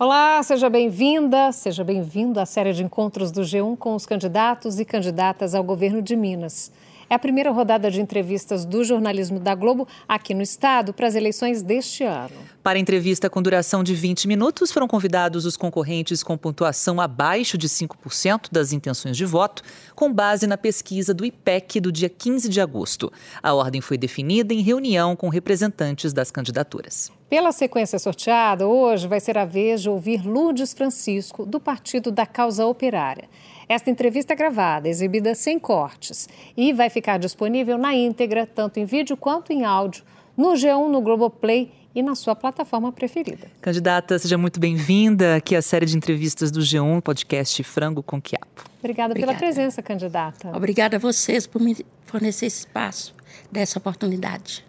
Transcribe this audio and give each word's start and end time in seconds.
Olá, 0.00 0.40
seja 0.44 0.70
bem-vinda, 0.70 1.50
seja 1.50 1.82
bem-vindo 1.82 2.38
à 2.38 2.46
série 2.46 2.72
de 2.72 2.84
encontros 2.84 3.32
do 3.32 3.40
G1 3.40 3.76
com 3.76 3.96
os 3.96 4.06
candidatos 4.06 4.78
e 4.78 4.84
candidatas 4.84 5.56
ao 5.56 5.64
governo 5.64 6.00
de 6.00 6.14
Minas. 6.14 6.70
É 7.10 7.16
a 7.16 7.18
primeira 7.18 7.50
rodada 7.50 7.90
de 7.90 8.00
entrevistas 8.00 8.64
do 8.64 8.84
jornalismo 8.84 9.40
da 9.40 9.56
Globo 9.56 9.88
aqui 10.06 10.34
no 10.34 10.42
estado 10.42 10.94
para 10.94 11.08
as 11.08 11.16
eleições 11.16 11.62
deste 11.62 12.04
ano. 12.04 12.36
Para 12.62 12.78
a 12.78 12.80
entrevista 12.80 13.28
com 13.28 13.42
duração 13.42 13.82
de 13.82 13.92
20 13.92 14.28
minutos, 14.28 14.70
foram 14.70 14.86
convidados 14.86 15.44
os 15.44 15.56
concorrentes 15.56 16.22
com 16.22 16.38
pontuação 16.38 17.00
abaixo 17.00 17.58
de 17.58 17.68
5% 17.68 18.52
das 18.52 18.72
intenções 18.72 19.16
de 19.16 19.24
voto, 19.24 19.64
com 19.96 20.12
base 20.12 20.46
na 20.46 20.56
pesquisa 20.56 21.12
do 21.12 21.24
IPEC 21.24 21.80
do 21.80 21.90
dia 21.90 22.08
15 22.08 22.48
de 22.48 22.60
agosto. 22.60 23.12
A 23.42 23.52
ordem 23.52 23.80
foi 23.80 23.98
definida 23.98 24.54
em 24.54 24.62
reunião 24.62 25.16
com 25.16 25.28
representantes 25.28 26.12
das 26.12 26.30
candidaturas. 26.30 27.17
Pela 27.28 27.52
sequência 27.52 27.98
sorteada, 27.98 28.66
hoje 28.66 29.06
vai 29.06 29.20
ser 29.20 29.36
a 29.36 29.44
vez 29.44 29.82
de 29.82 29.90
ouvir 29.90 30.26
Lourdes 30.26 30.72
Francisco, 30.72 31.44
do 31.44 31.60
Partido 31.60 32.10
da 32.10 32.24
Causa 32.24 32.64
Operária. 32.64 33.28
Esta 33.68 33.90
entrevista 33.90 34.32
é 34.32 34.36
gravada, 34.36 34.88
exibida 34.88 35.34
sem 35.34 35.58
cortes 35.58 36.26
e 36.56 36.72
vai 36.72 36.88
ficar 36.88 37.18
disponível 37.18 37.76
na 37.76 37.94
íntegra, 37.94 38.46
tanto 38.46 38.80
em 38.80 38.86
vídeo 38.86 39.14
quanto 39.14 39.52
em 39.52 39.66
áudio, 39.66 40.04
no 40.34 40.52
G1, 40.54 40.88
no 40.88 41.02
Globoplay 41.02 41.70
e 41.94 42.02
na 42.02 42.14
sua 42.14 42.34
plataforma 42.34 42.90
preferida. 42.92 43.46
Candidata, 43.60 44.18
seja 44.18 44.38
muito 44.38 44.58
bem-vinda 44.58 45.36
aqui 45.36 45.54
à 45.54 45.60
série 45.60 45.84
de 45.84 45.98
entrevistas 45.98 46.50
do 46.50 46.60
G1, 46.60 47.02
podcast 47.02 47.62
Frango 47.62 48.02
com 48.02 48.22
Quiapo. 48.22 48.64
Obrigada, 48.78 49.12
Obrigada. 49.12 49.34
pela 49.34 49.38
presença, 49.38 49.82
candidata. 49.82 50.56
Obrigada 50.56 50.96
a 50.96 50.98
vocês 50.98 51.46
por 51.46 51.60
me 51.60 51.76
fornecer 52.06 52.46
esse 52.46 52.60
espaço, 52.60 53.14
dessa 53.52 53.78
oportunidade. 53.78 54.64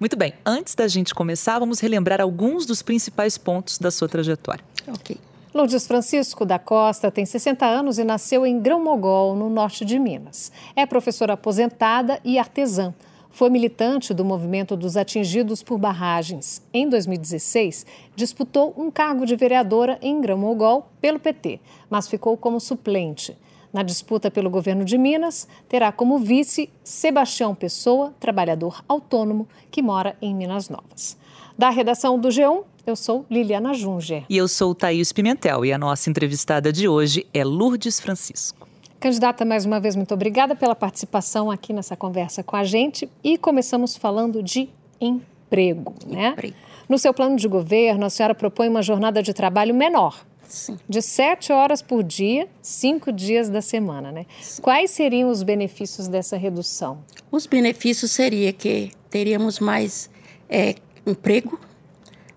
Muito 0.00 0.16
bem, 0.16 0.32
antes 0.46 0.76
da 0.76 0.86
gente 0.86 1.12
começar, 1.12 1.58
vamos 1.58 1.80
relembrar 1.80 2.20
alguns 2.20 2.64
dos 2.64 2.82
principais 2.82 3.36
pontos 3.36 3.78
da 3.78 3.90
sua 3.90 4.08
trajetória. 4.08 4.64
Ok. 4.86 5.16
Lourdes 5.52 5.88
Francisco 5.88 6.44
da 6.44 6.56
Costa 6.56 7.10
tem 7.10 7.26
60 7.26 7.66
anos 7.66 7.98
e 7.98 8.04
nasceu 8.04 8.46
em 8.46 8.60
Grão-Mogol, 8.60 9.34
no 9.34 9.50
norte 9.50 9.84
de 9.84 9.98
Minas. 9.98 10.52
É 10.76 10.86
professora 10.86 11.32
aposentada 11.32 12.20
e 12.24 12.38
artesã. 12.38 12.94
Foi 13.28 13.50
militante 13.50 14.14
do 14.14 14.24
movimento 14.24 14.76
dos 14.76 14.96
atingidos 14.96 15.64
por 15.64 15.78
barragens. 15.78 16.62
Em 16.72 16.88
2016, 16.88 17.84
disputou 18.14 18.72
um 18.76 18.92
cargo 18.92 19.26
de 19.26 19.34
vereadora 19.34 19.98
em 20.00 20.20
Grão-Mogol 20.20 20.88
pelo 21.00 21.18
PT, 21.18 21.60
mas 21.90 22.06
ficou 22.06 22.36
como 22.36 22.60
suplente. 22.60 23.36
Na 23.72 23.82
disputa 23.82 24.30
pelo 24.30 24.48
governo 24.48 24.84
de 24.84 24.96
Minas, 24.96 25.46
terá 25.68 25.92
como 25.92 26.18
vice 26.18 26.70
Sebastião 26.82 27.54
Pessoa, 27.54 28.14
trabalhador 28.18 28.82
autônomo 28.88 29.46
que 29.70 29.82
mora 29.82 30.16
em 30.22 30.34
Minas 30.34 30.68
Novas. 30.68 31.16
Da 31.56 31.70
redação 31.70 32.18
do 32.18 32.28
G1, 32.28 32.62
eu 32.86 32.96
sou 32.96 33.26
Liliana 33.30 33.74
Junger. 33.74 34.24
E 34.28 34.36
eu 34.36 34.48
sou 34.48 34.74
Thaís 34.74 35.12
Pimentel 35.12 35.64
e 35.64 35.72
a 35.72 35.78
nossa 35.78 36.08
entrevistada 36.08 36.72
de 36.72 36.88
hoje 36.88 37.26
é 37.34 37.44
Lourdes 37.44 38.00
Francisco. 38.00 38.66
Candidata, 38.98 39.44
mais 39.44 39.64
uma 39.64 39.78
vez, 39.78 39.94
muito 39.94 40.12
obrigada 40.14 40.56
pela 40.56 40.74
participação 40.74 41.50
aqui 41.50 41.72
nessa 41.72 41.96
conversa 41.96 42.42
com 42.42 42.56
a 42.56 42.64
gente. 42.64 43.08
E 43.22 43.36
começamos 43.36 43.96
falando 43.96 44.42
de 44.42 44.68
emprego, 45.00 45.94
né? 46.06 46.30
Emprego. 46.30 46.54
No 46.88 46.98
seu 46.98 47.12
plano 47.12 47.36
de 47.36 47.46
governo, 47.46 48.06
a 48.06 48.10
senhora 48.10 48.34
propõe 48.34 48.68
uma 48.68 48.82
jornada 48.82 49.22
de 49.22 49.34
trabalho 49.34 49.74
menor, 49.74 50.24
Sim. 50.48 50.78
De 50.88 51.02
sete 51.02 51.52
horas 51.52 51.82
por 51.82 52.02
dia, 52.02 52.48
cinco 52.62 53.12
dias 53.12 53.48
da 53.48 53.60
semana, 53.60 54.10
né? 54.10 54.26
Sim. 54.40 54.62
Quais 54.62 54.90
seriam 54.90 55.30
os 55.30 55.42
benefícios 55.42 56.08
dessa 56.08 56.36
redução? 56.36 57.04
Os 57.30 57.46
benefícios 57.46 58.10
seria 58.10 58.52
que 58.52 58.90
teríamos 59.10 59.58
mais 59.60 60.10
é, 60.48 60.74
emprego, 61.06 61.60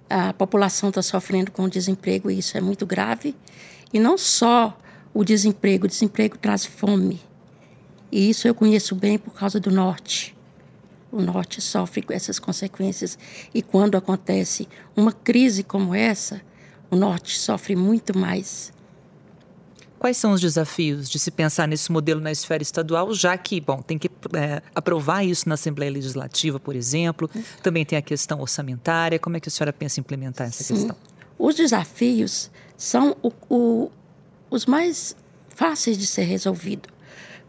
a 0.10 0.34
população 0.34 0.90
está 0.90 1.02
sofrendo 1.02 1.52
com 1.52 1.64
o 1.64 1.70
desemprego 1.70 2.30
e 2.30 2.40
isso 2.40 2.58
é 2.58 2.62
muito 2.62 2.86
grave. 2.86 3.34
E 3.94 4.00
não 4.00 4.18
só 4.18 4.78
o 5.14 5.24
desemprego, 5.24 5.86
o 5.86 5.88
desemprego 5.88 6.38
traz 6.38 6.66
fome. 6.66 7.22
E 8.12 8.30
isso 8.30 8.46
eu 8.46 8.54
conheço 8.54 8.94
bem 8.94 9.18
por 9.18 9.34
causa 9.34 9.58
do 9.58 9.72
norte. 9.72 10.36
O 11.10 11.22
norte 11.22 11.62
sofre 11.62 12.02
com 12.02 12.12
essas 12.12 12.40
consequências. 12.40 13.18
E 13.54 13.62
quando 13.62 13.96
acontece 13.96 14.68
uma 14.96 15.14
crise 15.14 15.64
como 15.64 15.96
essa, 15.96 16.42
o 16.92 16.96
norte 16.96 17.40
sofre 17.40 17.76
muito 17.76 18.16
mais. 18.18 18.72
Quais 19.98 20.18
são 20.18 20.32
os 20.32 20.42
desafios 20.42 21.10
de 21.10 21.20
se 21.20 21.30
pensar 21.30 21.68
nesse 21.68 21.92
modelo 21.92 22.20
na 22.20 22.32
esfera 22.32 22.62
estadual, 22.62 23.14
já 23.14 23.38
que, 23.38 23.62
bom, 23.62 23.82
tem 23.82 24.00
que 24.00 24.10
é, 24.34 24.62
aprovar 24.74 25.24
isso 25.24 25.48
na 25.48 25.54
Assembleia 25.54 25.92
Legislativa, 25.92 26.60
por 26.60 26.76
exemplo, 26.76 27.30
também 27.62 27.86
tem 27.86 27.98
a 27.98 28.02
questão 28.02 28.42
orçamentária. 28.42 29.20
Como 29.20 29.38
é 29.38 29.40
que 29.40 29.48
a 29.48 29.52
senhora 29.52 29.72
pensa 29.72 30.00
em 30.00 30.02
implementar 30.02 30.48
essa 30.48 30.64
Sim. 30.64 30.74
questão? 30.74 30.96
Os 31.38 31.56
desafios 31.56 32.50
são 32.76 33.16
o, 33.22 33.32
o, 33.48 33.92
os 34.50 34.66
mais 34.66 35.16
fáceis 35.50 35.98
de 35.98 36.08
ser 36.08 36.24
resolvido, 36.24 36.90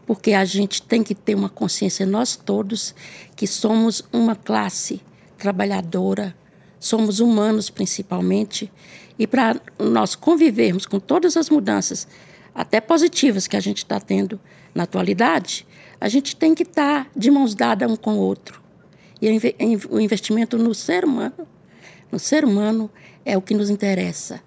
porque 0.05 0.33
a 0.33 0.45
gente 0.45 0.81
tem 0.83 1.01
que 1.01 1.15
ter 1.15 1.33
uma 1.33 1.49
consciência, 1.49 2.05
nós 2.05 2.35
todos, 2.35 2.93
que 3.35 3.47
somos 3.47 4.03
uma 4.13 4.35
classe 4.35 5.01
trabalhadora, 5.39 6.35
somos 6.83 7.19
humanos 7.19 7.69
principalmente, 7.69 8.71
e 9.17 9.25
para 9.25 9.59
nós 9.79 10.15
convivermos 10.15 10.85
com 10.85 10.99
todas 10.99 11.37
as 11.37 11.49
mudanças, 11.49 12.07
até 12.53 12.81
positivas, 12.81 13.47
que 13.47 13.55
a 13.55 13.59
gente 13.59 13.77
está 13.77 13.99
tendo 13.99 14.39
na 14.75 14.83
atualidade, 14.83 15.65
a 15.99 16.09
gente 16.09 16.35
tem 16.35 16.53
que 16.53 16.63
estar 16.63 17.05
tá 17.05 17.09
de 17.15 17.31
mãos 17.31 17.55
dadas 17.55 17.89
um 17.89 17.95
com 17.95 18.15
o 18.15 18.19
outro. 18.19 18.61
E 19.21 19.29
o 19.89 19.99
investimento 19.99 20.57
no 20.57 20.73
ser 20.73 21.05
humano, 21.05 21.47
no 22.11 22.19
ser 22.19 22.43
humano, 22.43 22.91
é 23.23 23.37
o 23.37 23.41
que 23.41 23.53
nos 23.53 23.69
interessa. 23.69 24.41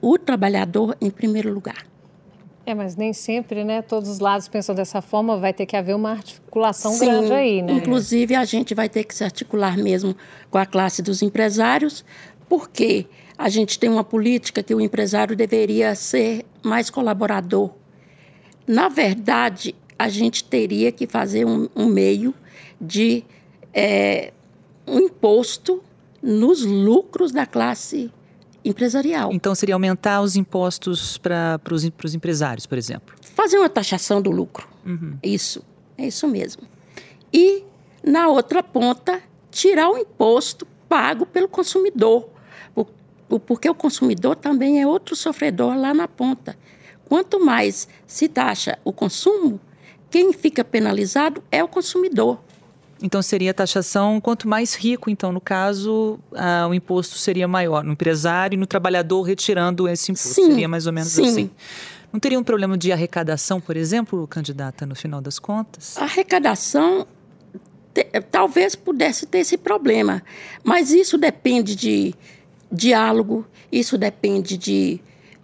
O 0.00 0.18
trabalhador 0.18 0.96
em 1.00 1.08
primeiro 1.08 1.52
lugar. 1.52 1.86
É, 2.64 2.74
mas 2.74 2.94
nem 2.94 3.12
sempre, 3.12 3.64
né? 3.64 3.82
Todos 3.82 4.08
os 4.08 4.18
lados 4.20 4.46
pensam 4.46 4.74
dessa 4.74 5.02
forma, 5.02 5.36
vai 5.36 5.52
ter 5.52 5.66
que 5.66 5.76
haver 5.76 5.96
uma 5.96 6.12
articulação 6.12 6.92
Sim, 6.92 7.06
grande 7.06 7.32
aí, 7.32 7.60
né? 7.60 7.72
Inclusive, 7.72 8.34
a 8.34 8.44
gente 8.44 8.74
vai 8.74 8.88
ter 8.88 9.04
que 9.04 9.14
se 9.14 9.24
articular 9.24 9.76
mesmo 9.76 10.16
com 10.50 10.58
a 10.58 10.66
classe 10.66 11.02
dos 11.02 11.22
empresários, 11.22 12.04
porque 12.48 13.06
a 13.36 13.48
gente 13.48 13.78
tem 13.78 13.90
uma 13.90 14.04
política 14.04 14.62
que 14.62 14.74
o 14.74 14.80
empresário 14.80 15.34
deveria 15.34 15.94
ser 15.94 16.44
mais 16.62 16.88
colaborador. 16.88 17.70
Na 18.66 18.88
verdade, 18.88 19.74
a 19.98 20.08
gente 20.08 20.44
teria 20.44 20.92
que 20.92 21.06
fazer 21.06 21.44
um, 21.44 21.68
um 21.74 21.86
meio 21.86 22.32
de 22.80 23.24
é, 23.74 24.32
um 24.86 25.00
imposto 25.00 25.82
nos 26.22 26.64
lucros 26.64 27.32
da 27.32 27.46
classe 27.46 28.10
empresarial. 28.64 29.32
Então, 29.32 29.54
seria 29.54 29.74
aumentar 29.74 30.20
os 30.20 30.36
impostos 30.36 31.18
para 31.18 31.60
os 31.70 32.14
empresários, 32.14 32.66
por 32.66 32.78
exemplo? 32.78 33.14
Fazer 33.34 33.58
uma 33.58 33.68
taxação 33.68 34.20
do 34.20 34.30
lucro. 34.30 34.68
Uhum. 34.84 35.16
Isso, 35.22 35.64
é 35.96 36.06
isso 36.06 36.28
mesmo. 36.28 36.62
E, 37.32 37.64
na 38.04 38.28
outra 38.28 38.62
ponta, 38.62 39.20
tirar 39.50 39.90
o 39.90 39.98
imposto 39.98 40.66
pago 40.88 41.26
pelo 41.26 41.48
consumidor 41.48 42.30
porque 43.40 43.68
o 43.68 43.74
consumidor 43.74 44.36
também 44.36 44.80
é 44.80 44.86
outro 44.86 45.16
sofredor 45.16 45.76
lá 45.76 45.94
na 45.94 46.06
ponta. 46.06 46.56
Quanto 47.08 47.44
mais 47.44 47.88
se 48.06 48.28
taxa 48.28 48.78
o 48.84 48.92
consumo, 48.92 49.60
quem 50.10 50.32
fica 50.32 50.64
penalizado 50.64 51.42
é 51.50 51.62
o 51.62 51.68
consumidor. 51.68 52.38
Então 53.02 53.20
seria 53.20 53.52
taxação 53.52 54.20
quanto 54.20 54.46
mais 54.46 54.74
rico, 54.74 55.10
então 55.10 55.32
no 55.32 55.40
caso 55.40 56.20
ah, 56.34 56.68
o 56.70 56.74
imposto 56.74 57.18
seria 57.18 57.48
maior 57.48 57.82
no 57.82 57.92
empresário 57.92 58.54
e 58.54 58.58
no 58.58 58.66
trabalhador 58.66 59.22
retirando 59.22 59.88
esse 59.88 60.12
imposto 60.12 60.34
sim, 60.34 60.46
seria 60.46 60.68
mais 60.68 60.86
ou 60.86 60.92
menos 60.92 61.10
sim. 61.10 61.26
assim. 61.26 61.50
Não 62.12 62.20
teria 62.20 62.38
um 62.38 62.44
problema 62.44 62.76
de 62.76 62.92
arrecadação, 62.92 63.60
por 63.60 63.76
exemplo, 63.76 64.26
candidata, 64.28 64.86
no 64.86 64.94
final 64.94 65.20
das 65.20 65.38
contas? 65.38 65.96
arrecadação 65.96 67.06
te, 67.92 68.04
talvez 68.30 68.76
pudesse 68.76 69.26
ter 69.26 69.38
esse 69.38 69.58
problema, 69.58 70.22
mas 70.62 70.92
isso 70.92 71.18
depende 71.18 71.74
de 71.74 72.14
diálogo, 72.70 73.44
isso 73.70 73.98
depende 73.98 74.56
de 74.56 75.00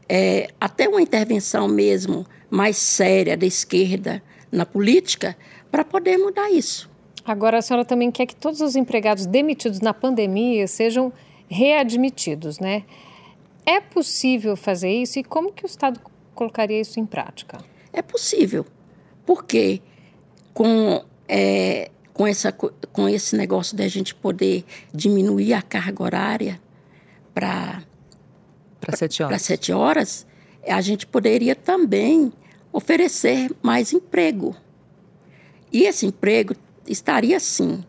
é, 0.08 0.48
até 0.60 0.88
uma 0.88 1.02
intervenção 1.02 1.68
mesmo 1.68 2.26
mais 2.50 2.76
séria 2.76 3.36
da 3.36 3.46
esquerda 3.46 4.22
na 4.50 4.64
política 4.64 5.36
para 5.70 5.84
poder 5.84 6.16
mudar 6.16 6.50
isso. 6.50 6.87
Agora, 7.30 7.58
a 7.58 7.62
senhora 7.62 7.84
também 7.84 8.10
quer 8.10 8.26
que 8.26 8.34
todos 8.34 8.60
os 8.60 8.74
empregados 8.74 9.26
demitidos 9.26 9.80
na 9.80 9.92
pandemia 9.92 10.66
sejam 10.66 11.12
readmitidos, 11.48 12.58
né? 12.58 12.84
É 13.66 13.80
possível 13.80 14.56
fazer 14.56 14.90
isso 14.90 15.18
e 15.18 15.24
como 15.24 15.52
que 15.52 15.64
o 15.64 15.66
Estado 15.66 16.00
colocaria 16.34 16.80
isso 16.80 16.98
em 16.98 17.04
prática? 17.04 17.58
É 17.92 18.00
possível, 18.00 18.64
porque 19.26 19.82
com, 20.54 21.04
é, 21.28 21.90
com, 22.14 22.26
essa, 22.26 22.50
com 22.50 23.08
esse 23.08 23.36
negócio 23.36 23.76
da 23.76 23.86
gente 23.88 24.14
poder 24.14 24.64
diminuir 24.92 25.52
a 25.52 25.60
carga 25.60 26.02
horária, 26.02 26.60
para 27.34 27.84
sete 28.96 29.22
horas. 29.22 29.42
sete 29.42 29.72
horas, 29.72 30.26
a 30.66 30.80
gente 30.80 31.06
poderia 31.06 31.54
também 31.54 32.32
oferecer 32.72 33.54
mais 33.62 33.92
emprego. 33.92 34.56
E 35.70 35.84
esse 35.84 36.06
emprego 36.06 36.54
estaria 36.88 37.36
assim. 37.36 37.84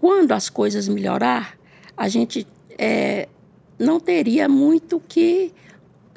Quando 0.00 0.32
as 0.32 0.48
coisas 0.48 0.88
melhorar, 0.88 1.56
a 1.96 2.08
gente 2.08 2.46
é, 2.78 3.28
não 3.78 4.00
teria 4.00 4.48
muito 4.48 5.00
que 5.00 5.52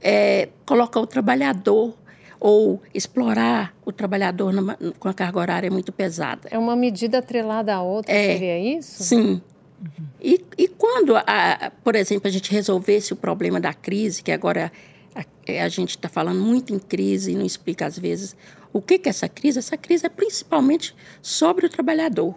é, 0.02 0.50
colocar 0.66 1.00
o 1.00 1.08
trabalhador 1.08 1.96
ou 2.40 2.82
explorar 2.94 3.76
o 3.86 3.92
trabalhador 3.92 4.54
numa, 4.54 4.78
com 5.00 5.08
a 5.08 5.14
carga 5.14 5.40
horária 5.40 5.72
muito 5.72 5.92
pesada. 5.92 6.48
É 6.52 6.60
uma 6.60 6.76
medida 6.76 7.20
atrelada 7.20 7.74
à 7.74 7.82
outra, 7.82 8.14
é, 8.14 8.34
seria 8.34 8.78
isso? 8.78 9.04
Sim. 9.04 9.42
Uhum. 9.82 10.06
E, 10.22 10.44
e 10.58 10.68
quando, 10.68 11.16
a, 11.16 11.72
por 11.84 11.96
exemplo, 11.96 12.28
a 12.28 12.32
gente 12.32 12.52
resolvesse 12.52 13.14
o 13.14 13.16
problema 13.16 13.60
da 13.60 13.74
crise, 13.74 14.22
que 14.22 14.32
agora 14.32 14.72
a, 15.16 15.24
a 15.64 15.70
gente 15.70 15.92
está 15.92 16.10
falando 16.10 16.40
muito 16.40 16.74
em 16.74 16.80
crise 16.80 17.32
e 17.32 17.36
não 17.36 17.46
explica 17.46 17.86
às 17.86 17.98
vezes 17.98 18.36
o 18.76 18.82
que, 18.82 19.00
que 19.00 19.08
é 19.08 19.12
essa 19.12 19.30
crise, 19.30 19.58
essa 19.58 19.78
crise 19.78 20.06
é 20.06 20.10
principalmente 20.10 20.94
sobre 21.22 21.66
o 21.66 21.70
trabalhador. 21.70 22.36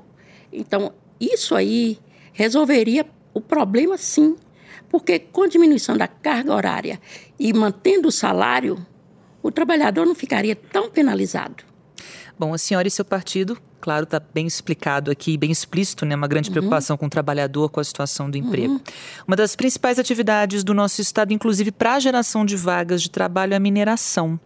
Então, 0.52 0.92
isso 1.20 1.52
aí 1.52 1.98
resolveria 2.32 3.04
o 3.34 3.40
problema 3.40 3.98
sim, 3.98 4.36
porque 4.88 5.18
com 5.18 5.42
a 5.42 5.48
diminuição 5.48 5.96
da 5.96 6.06
carga 6.06 6.54
horária 6.54 7.00
e 7.40 7.52
mantendo 7.52 8.06
o 8.06 8.12
salário, 8.12 8.86
o 9.42 9.50
trabalhador 9.50 10.06
não 10.06 10.14
ficaria 10.14 10.54
tão 10.54 10.88
penalizado. 10.88 11.64
Bom, 12.38 12.54
a 12.54 12.58
senhora 12.58 12.86
e 12.86 12.90
seu 12.92 13.04
partido, 13.04 13.58
claro, 13.80 14.04
está 14.04 14.20
bem 14.20 14.46
explicado 14.46 15.10
aqui, 15.10 15.36
bem 15.36 15.50
explícito, 15.50 16.06
né? 16.06 16.14
Uma 16.14 16.28
grande 16.28 16.50
uhum. 16.50 16.52
preocupação 16.52 16.96
com 16.96 17.06
o 17.06 17.10
trabalhador, 17.10 17.68
com 17.68 17.80
a 17.80 17.84
situação 17.84 18.30
do 18.30 18.38
emprego. 18.38 18.74
Uhum. 18.74 18.80
Uma 19.26 19.34
das 19.34 19.56
principais 19.56 19.98
atividades 19.98 20.62
do 20.62 20.72
nosso 20.72 21.00
estado, 21.00 21.32
inclusive 21.32 21.72
para 21.72 21.94
a 21.94 21.98
geração 21.98 22.46
de 22.46 22.54
vagas 22.54 23.02
de 23.02 23.10
trabalho, 23.10 23.54
é 23.54 23.56
a 23.56 23.60
mineração. 23.60 24.38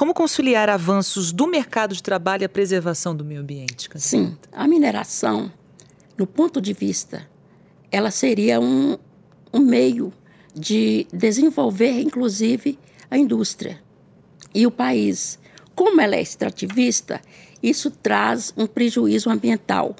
Como 0.00 0.14
conciliar 0.14 0.70
avanços 0.70 1.30
do 1.30 1.46
mercado 1.46 1.94
de 1.94 2.02
trabalho 2.02 2.42
e 2.42 2.46
a 2.46 2.48
preservação 2.48 3.14
do 3.14 3.22
meio 3.22 3.42
ambiente? 3.42 3.86
Sim, 3.96 4.34
a 4.50 4.66
mineração, 4.66 5.52
no 6.16 6.26
ponto 6.26 6.58
de 6.58 6.72
vista, 6.72 7.28
ela 7.92 8.10
seria 8.10 8.58
um, 8.58 8.96
um 9.52 9.58
meio 9.60 10.10
de 10.54 11.06
desenvolver, 11.12 12.00
inclusive, 12.00 12.78
a 13.10 13.18
indústria. 13.18 13.78
E 14.54 14.66
o 14.66 14.70
país, 14.70 15.38
como 15.74 16.00
ela 16.00 16.16
é 16.16 16.22
extrativista, 16.22 17.20
isso 17.62 17.90
traz 17.90 18.54
um 18.56 18.66
prejuízo 18.66 19.28
ambiental. 19.28 19.94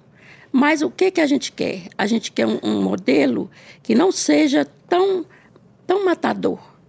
Mas 0.50 0.81
o 0.81 0.91
que, 0.91 1.11
que 1.11 1.20
a 1.20 1.26
gente 1.26 1.52
quer? 1.52 1.91
A 1.99 2.06
gente 2.06 2.32
quer 2.32 2.47
um, 2.47 2.58
um 2.62 2.82
modelo 2.82 3.50
que 3.82 3.94
não 3.94 4.11
seja 4.11 4.64
tão, 4.88 5.26
tão 5.87 6.06
matador 6.06 6.80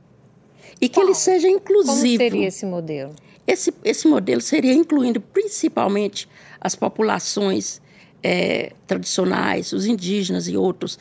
e 0.81 0.89
que 0.89 0.95
Qual? 0.95 1.05
ele 1.05 1.15
seja 1.15 1.47
inclusivo. 1.47 1.95
Como 1.95 2.17
seria 2.17 2.47
esse 2.47 2.65
modelo? 2.65 3.13
Esse, 3.45 3.73
esse 3.83 4.07
modelo 4.07 4.41
seria 4.41 4.73
incluindo 4.73 5.21
principalmente 5.21 6.27
as 6.59 6.75
populações 6.75 7.79
é, 8.23 8.73
tradicionais, 8.87 9.73
os 9.73 9.85
indígenas 9.85 10.47
e 10.47 10.57
outros, 10.57 10.97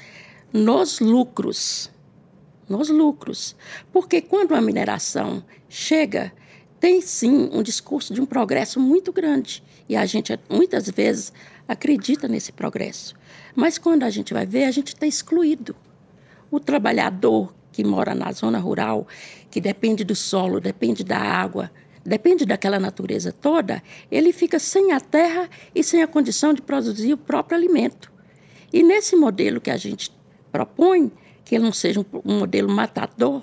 nos 0.52 1.00
lucros. 1.00 1.90
Nos 2.68 2.90
lucros. 2.90 3.56
Porque 3.92 4.20
quando 4.20 4.54
a 4.54 4.60
mineração 4.60 5.42
chega 5.68 6.32
tem 6.78 7.00
sim 7.02 7.50
um 7.52 7.62
discurso 7.62 8.14
de 8.14 8.20
um 8.20 8.26
progresso 8.26 8.80
muito 8.80 9.12
grande 9.12 9.62
e 9.86 9.94
a 9.94 10.06
gente 10.06 10.38
muitas 10.48 10.88
vezes 10.88 11.32
acredita 11.68 12.26
nesse 12.26 12.52
progresso. 12.52 13.14
Mas 13.54 13.76
quando 13.76 14.04
a 14.04 14.10
gente 14.10 14.32
vai 14.32 14.46
ver, 14.46 14.64
a 14.64 14.70
gente 14.70 14.88
está 14.88 15.06
excluído. 15.06 15.76
O 16.50 16.58
trabalhador 16.58 17.54
que 17.80 17.86
mora 17.86 18.14
na 18.14 18.30
zona 18.30 18.58
rural, 18.58 19.06
que 19.50 19.58
depende 19.58 20.04
do 20.04 20.14
solo, 20.14 20.60
depende 20.60 21.02
da 21.02 21.18
água, 21.18 21.70
depende 22.04 22.44
daquela 22.44 22.78
natureza 22.78 23.32
toda, 23.32 23.82
ele 24.10 24.34
fica 24.34 24.58
sem 24.58 24.92
a 24.92 25.00
terra 25.00 25.48
e 25.74 25.82
sem 25.82 26.02
a 26.02 26.06
condição 26.06 26.52
de 26.52 26.60
produzir 26.60 27.14
o 27.14 27.16
próprio 27.16 27.56
alimento. 27.56 28.12
E 28.70 28.82
nesse 28.82 29.16
modelo 29.16 29.62
que 29.62 29.70
a 29.70 29.78
gente 29.78 30.12
propõe, 30.52 31.10
que 31.42 31.54
ele 31.54 31.64
não 31.64 31.72
seja 31.72 32.00
um, 32.00 32.38
modelo 32.38 32.70
matador, 32.70 33.42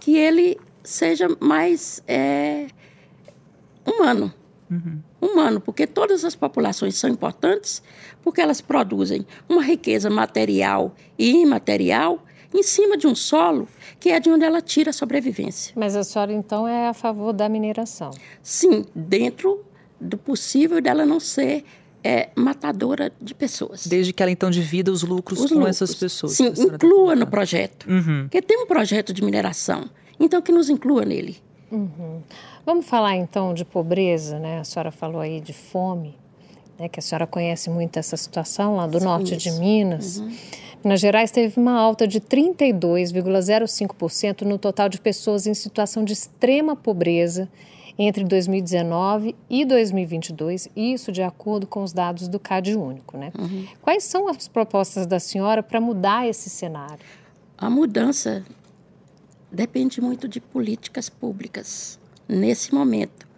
que 0.00 0.16
ele 0.16 0.58
seja 0.82 1.28
mais 1.38 2.02
é, 2.08 2.66
humano. 3.86 4.34
Uhum. 4.68 5.00
Humano, 5.20 5.60
porque 5.60 5.86
todas 5.86 6.24
as 6.24 6.34
populações 6.34 6.96
são 6.96 7.08
importantes, 7.08 7.80
porque 8.22 8.40
elas 8.40 8.60
produzem 8.60 9.24
uma 9.48 9.62
riqueza 9.62 10.10
material 10.10 10.96
e 11.16 11.42
imaterial 11.42 12.24
em 12.54 12.62
cima 12.62 12.96
de 12.96 13.06
um 13.06 13.14
solo 13.14 13.68
que 13.98 14.10
é 14.10 14.18
de 14.18 14.30
onde 14.30 14.44
ela 14.44 14.60
tira 14.60 14.90
a 14.90 14.92
sobrevivência. 14.92 15.72
Mas 15.76 15.94
a 15.94 16.02
senhora, 16.04 16.32
então, 16.32 16.66
é 16.66 16.88
a 16.88 16.94
favor 16.94 17.32
da 17.32 17.48
mineração? 17.48 18.10
Sim, 18.42 18.84
dentro 18.94 19.64
do 20.00 20.18
possível 20.18 20.80
dela 20.80 21.06
não 21.06 21.20
ser 21.20 21.64
é, 22.02 22.30
matadora 22.34 23.12
de 23.20 23.34
pessoas. 23.34 23.86
Desde 23.86 24.12
que 24.12 24.22
ela, 24.22 24.32
então, 24.32 24.50
divida 24.50 24.90
os 24.90 25.02
lucros 25.02 25.40
os 25.40 25.50
com 25.50 25.58
lucros. 25.58 25.76
essas 25.76 25.94
pessoas. 25.94 26.32
Sim, 26.32 26.52
inclua 26.56 27.14
no 27.14 27.26
projeto. 27.26 27.88
Uhum. 27.88 28.22
Porque 28.22 28.42
tem 28.42 28.58
um 28.58 28.66
projeto 28.66 29.12
de 29.12 29.22
mineração 29.22 29.88
então, 30.18 30.40
que 30.40 30.52
nos 30.52 30.70
inclua 30.70 31.04
nele. 31.04 31.36
Uhum. 31.70 32.22
Vamos 32.64 32.86
falar 32.86 33.16
então 33.16 33.52
de 33.52 33.64
pobreza, 33.64 34.38
né? 34.38 34.60
A 34.60 34.64
senhora 34.64 34.92
falou 34.92 35.20
aí 35.20 35.40
de 35.40 35.52
fome, 35.52 36.16
né? 36.78 36.88
que 36.88 37.00
a 37.00 37.02
senhora 37.02 37.26
conhece 37.26 37.68
muito 37.70 37.98
essa 37.98 38.16
situação 38.16 38.76
lá 38.76 38.86
do 38.86 38.98
Sim, 38.98 39.04
norte 39.04 39.34
isso. 39.34 39.50
de 39.50 39.58
Minas. 39.58 40.18
Uhum. 40.18 40.36
Minas 40.84 41.00
Gerais 41.00 41.30
teve 41.30 41.60
uma 41.60 41.78
alta 41.78 42.08
de 42.08 42.20
32,05% 42.20 44.42
no 44.42 44.58
total 44.58 44.88
de 44.88 45.00
pessoas 45.00 45.46
em 45.46 45.54
situação 45.54 46.04
de 46.04 46.12
extrema 46.12 46.74
pobreza 46.74 47.48
entre 47.98 48.24
2019 48.24 49.36
e 49.48 49.64
2022, 49.64 50.68
isso 50.74 51.12
de 51.12 51.22
acordo 51.22 51.66
com 51.66 51.82
os 51.82 51.92
dados 51.92 52.26
do 52.26 52.40
CAD 52.40 52.74
Único. 52.74 53.16
Né? 53.16 53.32
Uhum. 53.38 53.66
Quais 53.80 54.04
são 54.04 54.28
as 54.28 54.48
propostas 54.48 55.06
da 55.06 55.20
senhora 55.20 55.62
para 55.62 55.80
mudar 55.80 56.26
esse 56.26 56.50
cenário? 56.50 57.04
A 57.56 57.70
mudança 57.70 58.44
depende 59.50 60.00
muito 60.00 60.26
de 60.26 60.40
políticas 60.40 61.08
públicas 61.08 62.00
nesse 62.26 62.74
momento. 62.74 63.30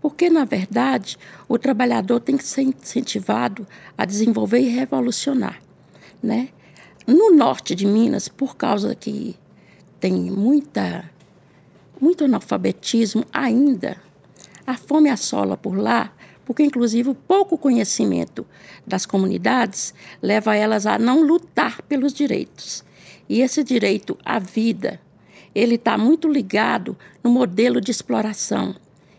Porque, 0.00 0.30
na 0.30 0.46
verdade, 0.46 1.18
o 1.46 1.58
trabalhador 1.58 2.20
tem 2.20 2.36
que 2.36 2.44
ser 2.44 2.62
incentivado 2.62 3.66
a 3.96 4.04
desenvolver 4.06 4.58
e 4.58 4.68
revolucionar. 4.68 5.60
Né? 6.22 6.48
No 7.06 7.34
norte 7.34 7.74
de 7.74 7.86
Minas, 7.86 8.28
por 8.28 8.56
causa 8.56 8.94
que 8.94 9.36
tem 9.98 10.12
muita, 10.30 11.10
muito 12.00 12.24
analfabetismo 12.24 13.24
ainda, 13.32 13.96
a 14.66 14.76
fome 14.76 15.10
assola 15.10 15.56
por 15.56 15.76
lá, 15.76 16.12
porque, 16.44 16.62
inclusive, 16.62 17.08
o 17.10 17.14
pouco 17.14 17.56
conhecimento 17.56 18.46
das 18.86 19.06
comunidades 19.06 19.94
leva 20.20 20.56
elas 20.56 20.86
a 20.86 20.98
não 20.98 21.22
lutar 21.22 21.82
pelos 21.82 22.12
direitos. 22.12 22.84
E 23.28 23.40
esse 23.40 23.62
direito 23.62 24.18
à 24.24 24.38
vida, 24.38 25.00
ele 25.54 25.76
está 25.76 25.96
muito 25.96 26.28
ligado 26.28 26.96
no 27.22 27.30
modelo 27.30 27.80
de 27.80 27.90
exploração. 27.90 28.74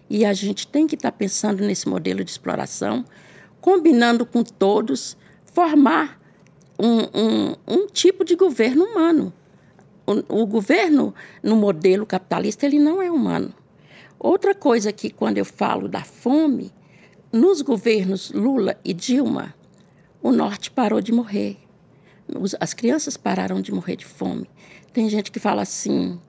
E 0.10 0.26
a 0.26 0.34
gente 0.34 0.68
tem 0.68 0.88
que 0.88 0.96
estar 0.96 1.12
tá 1.12 1.18
pensando 1.18 1.64
nesse 1.64 1.88
modelo 1.88 2.24
de 2.24 2.32
exploração, 2.32 3.06
combinando 3.62 4.26
com 4.26 4.44
todos, 4.44 5.16
formar 5.46 6.21
um, 6.82 7.02
um, 7.14 7.56
um 7.68 7.88
tipo 7.88 8.26
de 8.26 8.36
governo 8.36 8.84
humano. 8.84 9.32
O, 10.08 10.42
o, 10.42 10.46
governo, 10.48 11.14
no 11.44 11.56
modelo 11.56 12.08
capitalista, 12.08 12.66
ele 12.66 12.80
não 12.80 13.00
é 13.00 13.12
humano. 13.12 13.54
Outra 14.20 14.56
coisa 14.56 14.92
que, 14.92 15.12
quando 15.12 15.38
eu 15.38 15.46
falo 15.46 15.88
da 15.88 16.04
fome, 16.04 16.74
nos 17.32 17.62
governos 17.62 18.32
Lula 18.32 18.80
e 18.84 18.94
Dilma, 18.94 19.54
o 20.22 20.32
norte 20.32 20.72
parou 20.72 21.02
de 21.02 21.12
morrer. 21.12 21.58
As 22.60 22.74
crianças 22.74 23.16
pararam 23.16 23.62
de 23.62 23.72
morrer 23.72 23.96
de 23.96 24.06
fome. 24.06 24.50
Tem 24.92 25.08
gente 25.08 25.32
que 25.32 25.40
fala 25.40 25.62
assim: 25.62 26.20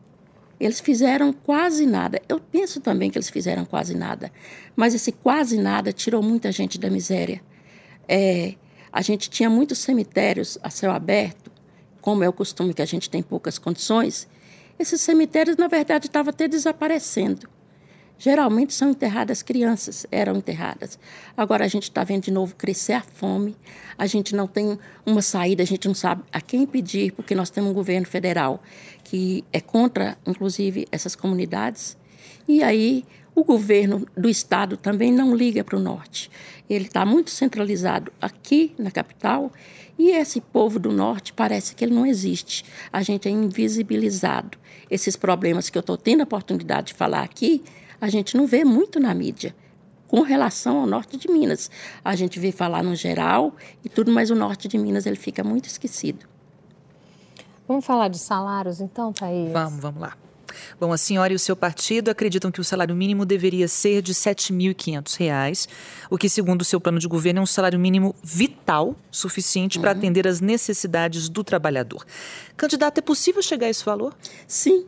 eles 0.60 0.80
fizeram 0.80 1.32
quase 1.32 1.86
nada. 1.86 2.20
Eu 2.28 2.38
penso 2.38 2.80
também 2.80 3.10
que 3.10 3.16
eles 3.16 3.30
fizeram 3.30 3.64
quase 3.64 3.96
nada, 3.96 4.30
mas 4.76 4.94
esse 4.94 5.12
quase 5.12 5.58
nada 5.58 5.92
tirou 5.92 6.22
muita 6.22 6.52
gente 6.52 6.78
da 6.78 6.90
miséria. 6.90 7.42
É, 8.08 8.54
a 8.92 9.00
gente 9.00 9.30
tinha 9.30 9.48
muitos 9.48 9.78
cemitérios 9.78 10.58
a 10.62 10.68
céu 10.68 10.90
aberto, 10.90 11.50
como 12.00 12.22
é 12.22 12.28
o 12.28 12.32
costume 12.32 12.74
que 12.74 12.82
a 12.82 12.86
gente 12.86 13.08
tem 13.08 13.22
poucas 13.22 13.58
condições. 13.58 14.28
Esses 14.78 15.00
cemitérios, 15.00 15.56
na 15.56 15.68
verdade, 15.68 16.06
estavam 16.06 16.30
até 16.30 16.46
desaparecendo. 16.46 17.48
Geralmente 18.18 18.72
são 18.72 18.90
enterradas 18.90 19.42
crianças, 19.42 20.06
eram 20.10 20.36
enterradas. 20.36 20.98
Agora 21.36 21.64
a 21.64 21.68
gente 21.68 21.84
está 21.84 22.04
vendo 22.04 22.24
de 22.24 22.30
novo 22.30 22.54
crescer 22.54 22.92
a 22.92 23.00
fome, 23.00 23.56
a 23.98 24.06
gente 24.06 24.34
não 24.36 24.46
tem 24.46 24.78
uma 25.04 25.22
saída, 25.22 25.62
a 25.62 25.66
gente 25.66 25.88
não 25.88 25.94
sabe 25.94 26.22
a 26.32 26.40
quem 26.40 26.64
pedir, 26.64 27.12
porque 27.12 27.34
nós 27.34 27.50
temos 27.50 27.70
um 27.70 27.74
governo 27.74 28.06
federal 28.06 28.62
que 29.02 29.44
é 29.52 29.60
contra, 29.60 30.16
inclusive, 30.26 30.86
essas 30.92 31.16
comunidades. 31.16 31.96
E 32.46 32.62
aí 32.62 33.04
o 33.34 33.44
governo 33.44 34.06
do 34.16 34.28
estado 34.28 34.76
também 34.76 35.12
não 35.12 35.34
liga 35.34 35.64
para 35.64 35.76
o 35.76 35.80
norte. 35.80 36.30
Ele 36.68 36.86
está 36.86 37.04
muito 37.04 37.30
centralizado 37.30 38.12
aqui 38.20 38.74
na 38.78 38.90
capital 38.90 39.50
e 39.98 40.10
esse 40.10 40.40
povo 40.40 40.78
do 40.78 40.90
norte 40.90 41.32
parece 41.32 41.74
que 41.74 41.84
ele 41.84 41.94
não 41.94 42.06
existe. 42.06 42.64
A 42.92 43.02
gente 43.02 43.28
é 43.28 43.30
invisibilizado. 43.30 44.58
Esses 44.90 45.16
problemas 45.16 45.70
que 45.70 45.78
eu 45.78 45.80
estou 45.80 45.96
tendo 45.96 46.20
a 46.20 46.24
oportunidade 46.24 46.88
de 46.88 46.94
falar 46.94 47.22
aqui 47.22 47.62
a 48.02 48.08
gente 48.08 48.36
não 48.36 48.48
vê 48.48 48.64
muito 48.64 48.98
na 48.98 49.14
mídia 49.14 49.54
com 50.08 50.22
relação 50.22 50.80
ao 50.80 50.86
norte 50.86 51.16
de 51.16 51.30
Minas. 51.30 51.70
A 52.04 52.16
gente 52.16 52.40
vê 52.40 52.50
falar 52.50 52.82
no 52.82 52.96
geral 52.96 53.54
e 53.84 53.88
tudo, 53.88 54.10
mas 54.10 54.28
o 54.28 54.34
norte 54.34 54.66
de 54.66 54.76
Minas 54.76 55.06
ele 55.06 55.14
fica 55.14 55.44
muito 55.44 55.66
esquecido. 55.66 56.26
Vamos 57.66 57.86
falar 57.86 58.08
de 58.08 58.18
salários 58.18 58.80
então, 58.80 59.12
Thaís? 59.12 59.52
Vamos, 59.52 59.80
vamos 59.80 60.00
lá. 60.00 60.16
Bom, 60.80 60.92
a 60.92 60.96
senhora 60.96 61.32
e 61.32 61.36
o 61.36 61.38
seu 61.38 61.56
partido 61.56 62.10
acreditam 62.10 62.50
que 62.50 62.60
o 62.60 62.64
salário 62.64 62.94
mínimo 62.94 63.24
deveria 63.24 63.68
ser 63.68 64.02
de 64.02 64.12
R$ 64.12 64.18
7.500, 64.18 65.68
o 66.10 66.18
que, 66.18 66.28
segundo 66.28 66.62
o 66.62 66.64
seu 66.64 66.80
plano 66.80 66.98
de 66.98 67.08
governo, 67.08 67.40
é 67.40 67.42
um 67.42 67.46
salário 67.46 67.78
mínimo 67.78 68.14
vital, 68.22 68.96
suficiente 69.10 69.78
uhum. 69.78 69.82
para 69.82 69.92
atender 69.92 70.26
às 70.26 70.40
necessidades 70.40 71.28
do 71.28 71.42
trabalhador. 71.44 72.04
Candidato, 72.56 72.98
é 72.98 73.02
possível 73.02 73.42
chegar 73.42 73.66
a 73.66 73.70
esse 73.70 73.84
valor? 73.84 74.14
Sim. 74.46 74.86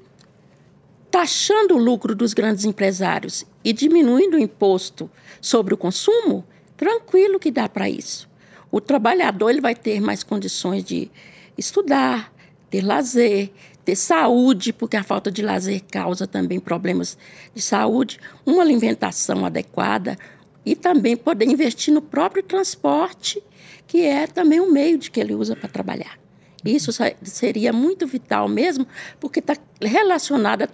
Taxando 1.11 1.77
o 1.77 1.79
lucro 1.79 2.15
dos 2.15 2.35
grandes 2.35 2.65
empresários 2.65 3.47
e 3.65 3.73
diminuindo 3.73 4.37
o 4.37 4.41
imposto 4.41 5.11
sobre 5.41 5.73
o 5.73 5.77
consumo, 5.77 6.45
tranquilo 6.77 7.39
que 7.39 7.51
dá 7.51 7.69
para 7.69 7.89
isso. 7.89 8.29
O 8.71 8.81
trabalhador 8.81 9.51
ele 9.51 9.61
vai 9.61 9.75
ter 9.75 10.01
mais 10.01 10.25
condições 10.25 10.83
de 10.83 11.11
estudar, 11.57 12.33
ter 12.69 12.85
lazer, 12.85 13.53
ter 13.85 13.97
saúde, 13.97 14.73
porque 14.73 14.97
a 14.97 15.03
falta 15.03 15.31
de 15.31 15.43
lazer 15.43 15.83
causa 15.91 16.27
também 16.27 16.59
problemas 16.59 17.19
de 17.55 17.61
saúde, 17.61 18.19
uma 18.47 18.63
alimentação 18.63 19.45
adequada 19.45 20.19
e 20.65 20.75
também 20.75 21.17
poder 21.17 21.47
investir 21.47 21.93
no 21.93 22.01
próprio 22.01 22.43
transporte, 22.43 23.43
que 23.87 24.03
é 24.03 24.27
também 24.27 24.61
um 24.61 24.73
meio 24.73 24.97
de 24.97 25.11
que 25.11 25.21
ele 25.21 25.35
usa 25.35 25.55
para 25.55 25.69
trabalhar. 25.69 26.19
Isso 26.65 26.91
seria 27.23 27.73
muito 27.75 28.07
vital 28.07 28.49
mesmo, 28.49 28.87
porque 29.21 29.41
está 29.41 29.55
relacionado 29.81 30.65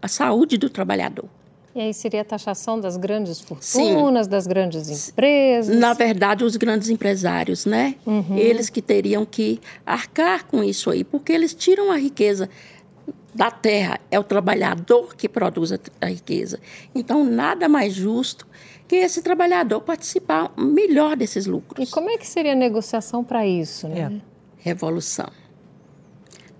à 0.00 0.08
saúde 0.08 0.56
do 0.56 0.70
trabalhador. 0.70 1.28
E 1.78 1.80
aí 1.80 1.94
seria 1.94 2.22
a 2.22 2.24
taxação 2.24 2.80
das 2.80 2.96
grandes 2.96 3.40
fortunas, 3.40 4.26
Sim. 4.26 4.30
das 4.30 4.48
grandes 4.48 5.10
empresas? 5.10 5.78
Na 5.78 5.94
verdade, 5.94 6.42
os 6.42 6.56
grandes 6.56 6.88
empresários, 6.88 7.64
né? 7.64 7.94
Uhum. 8.04 8.36
Eles 8.36 8.68
que 8.68 8.82
teriam 8.82 9.24
que 9.24 9.60
arcar 9.86 10.44
com 10.46 10.64
isso 10.64 10.90
aí, 10.90 11.04
porque 11.04 11.32
eles 11.32 11.54
tiram 11.54 11.92
a 11.92 11.96
riqueza 11.96 12.50
da 13.32 13.48
terra, 13.48 14.00
é 14.10 14.18
o 14.18 14.24
trabalhador 14.24 15.14
que 15.14 15.28
produz 15.28 15.70
a 16.00 16.06
riqueza. 16.06 16.58
Então, 16.92 17.22
nada 17.22 17.68
mais 17.68 17.94
justo 17.94 18.44
que 18.88 18.96
esse 18.96 19.22
trabalhador 19.22 19.80
participar 19.80 20.52
melhor 20.58 21.16
desses 21.16 21.46
lucros. 21.46 21.88
E 21.88 21.92
como 21.92 22.10
é 22.10 22.18
que 22.18 22.26
seria 22.26 22.54
a 22.54 22.56
negociação 22.56 23.22
para 23.22 23.46
isso, 23.46 23.86
né? 23.86 24.20
É. 24.20 24.68
Revolução. 24.68 25.28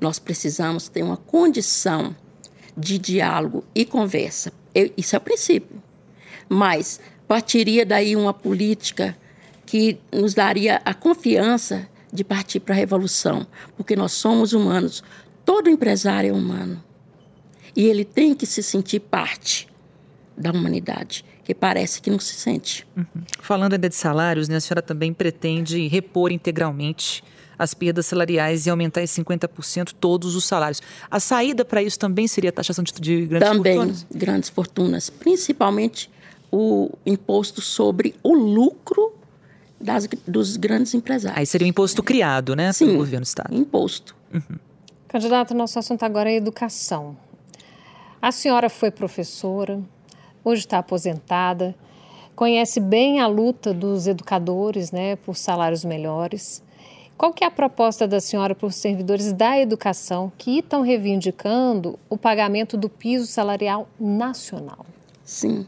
Nós 0.01 0.21
precisamos 0.21 0.89
ter 0.89 1.03
uma 1.03 1.17
condição 1.17 2.15
de 2.77 2.97
diálogo 3.01 3.65
e 3.75 3.85
conversa 3.85 4.53
eu, 4.79 4.93
isso 4.97 5.15
é 5.15 5.19
o 5.19 5.21
princípio. 5.21 5.83
Mas 6.49 7.01
partiria 7.27 7.85
daí 7.85 8.17
uma 8.17 8.33
política 8.33 9.17
que 9.67 9.99
nos 10.13 10.35
daria 10.35 10.81
a 10.85 10.95
confiança 10.95 11.89
de 12.13 12.25
partir 12.25 12.61
para 12.61 12.75
a 12.75 12.79
revolução, 12.79 13.47
porque 13.77 13.95
nós 13.95 14.13
somos 14.13 14.53
humanos. 14.53 15.03
Todo 15.45 15.69
empresário 15.69 16.31
é 16.31 16.33
humano. 16.33 16.83
E 17.77 17.85
ele 17.85 18.05
tem 18.05 18.35
que 18.35 18.47
se 18.47 18.63
sentir 18.63 19.01
parte 19.01 19.69
da 20.37 20.51
humanidade, 20.51 21.25
que 21.45 21.55
parece 21.55 22.01
que 22.01 22.11
não 22.11 22.19
se 22.19 22.35
sente. 22.35 22.87
Uhum. 22.97 23.05
Falando 23.41 23.75
ainda 23.75 23.89
de 23.89 23.95
salários, 23.95 24.49
né, 24.49 24.57
a 24.57 24.61
senhora 24.61 24.83
também 24.83 25.13
pretende 25.13 25.87
repor 25.89 26.33
integralmente 26.33 27.23
as 27.59 27.75
perdas 27.75 28.07
salariais 28.07 28.67
e 28.67 28.71
aumentar 28.71 29.03
em 29.03 29.07
50% 29.07 29.93
todos 29.99 30.37
os 30.37 30.45
salários. 30.45 30.81
A 31.11 31.19
saída 31.19 31.65
para 31.65 31.83
isso 31.83 31.99
também 31.99 32.29
seria 32.29 32.51
a 32.51 32.53
taxação 32.53 32.85
de, 32.85 32.93
de 32.93 33.27
grandes 33.27 33.49
também, 33.49 33.77
fortunas? 33.77 34.03
Também, 34.03 34.19
grandes 34.19 34.49
fortunas. 34.49 35.11
Principalmente 35.11 36.11
o 36.51 36.91
imposto 37.05 37.61
sobre 37.61 38.15
o 38.23 38.35
lucro 38.35 39.15
das, 39.81 40.09
dos 40.27 40.57
grandes 40.57 40.95
empresários. 40.95 41.39
Aí 41.39 41.47
seria 41.47 41.67
um 41.67 41.71
imposto 41.71 42.03
criado, 42.03 42.57
né, 42.57 42.73
Sim, 42.73 42.87
pelo 42.87 42.99
governo 42.99 43.25
do 43.25 43.29
Estado. 43.29 43.55
imposto. 43.55 44.17
Uhum. 44.33 44.59
Candidato, 45.07 45.55
nosso 45.55 45.79
assunto 45.79 46.03
agora 46.03 46.31
é 46.31 46.37
educação. 46.37 47.17
A 48.21 48.33
senhora 48.33 48.69
foi 48.69 48.91
professora, 48.91 49.81
hoje 50.45 50.63
está 50.63 50.79
aposentada, 50.79 51.75
conhece 52.35 52.81
bem 52.81 53.21
a 53.21 53.27
luta 53.27 53.73
dos 53.73 54.07
educadores 54.07 54.91
né, 54.91 55.17
por 55.17 55.37
salários 55.37 55.85
melhores. 55.85 56.63
Qual 57.19 57.33
que 57.33 57.43
é 57.43 57.49
a 57.49 57.51
proposta 57.51 58.07
da 58.07 58.21
senhora 58.21 58.55
para 58.55 58.69
os 58.69 58.77
servidores 58.77 59.33
da 59.33 59.59
educação 59.59 60.31
que 60.39 60.61
estão 60.61 60.83
reivindicando 60.83 61.99
o 62.09 62.17
pagamento 62.17 62.77
do 62.77 62.89
piso 62.89 63.27
salarial 63.27 63.89
nacional? 63.99 64.87
Sim. 65.25 65.67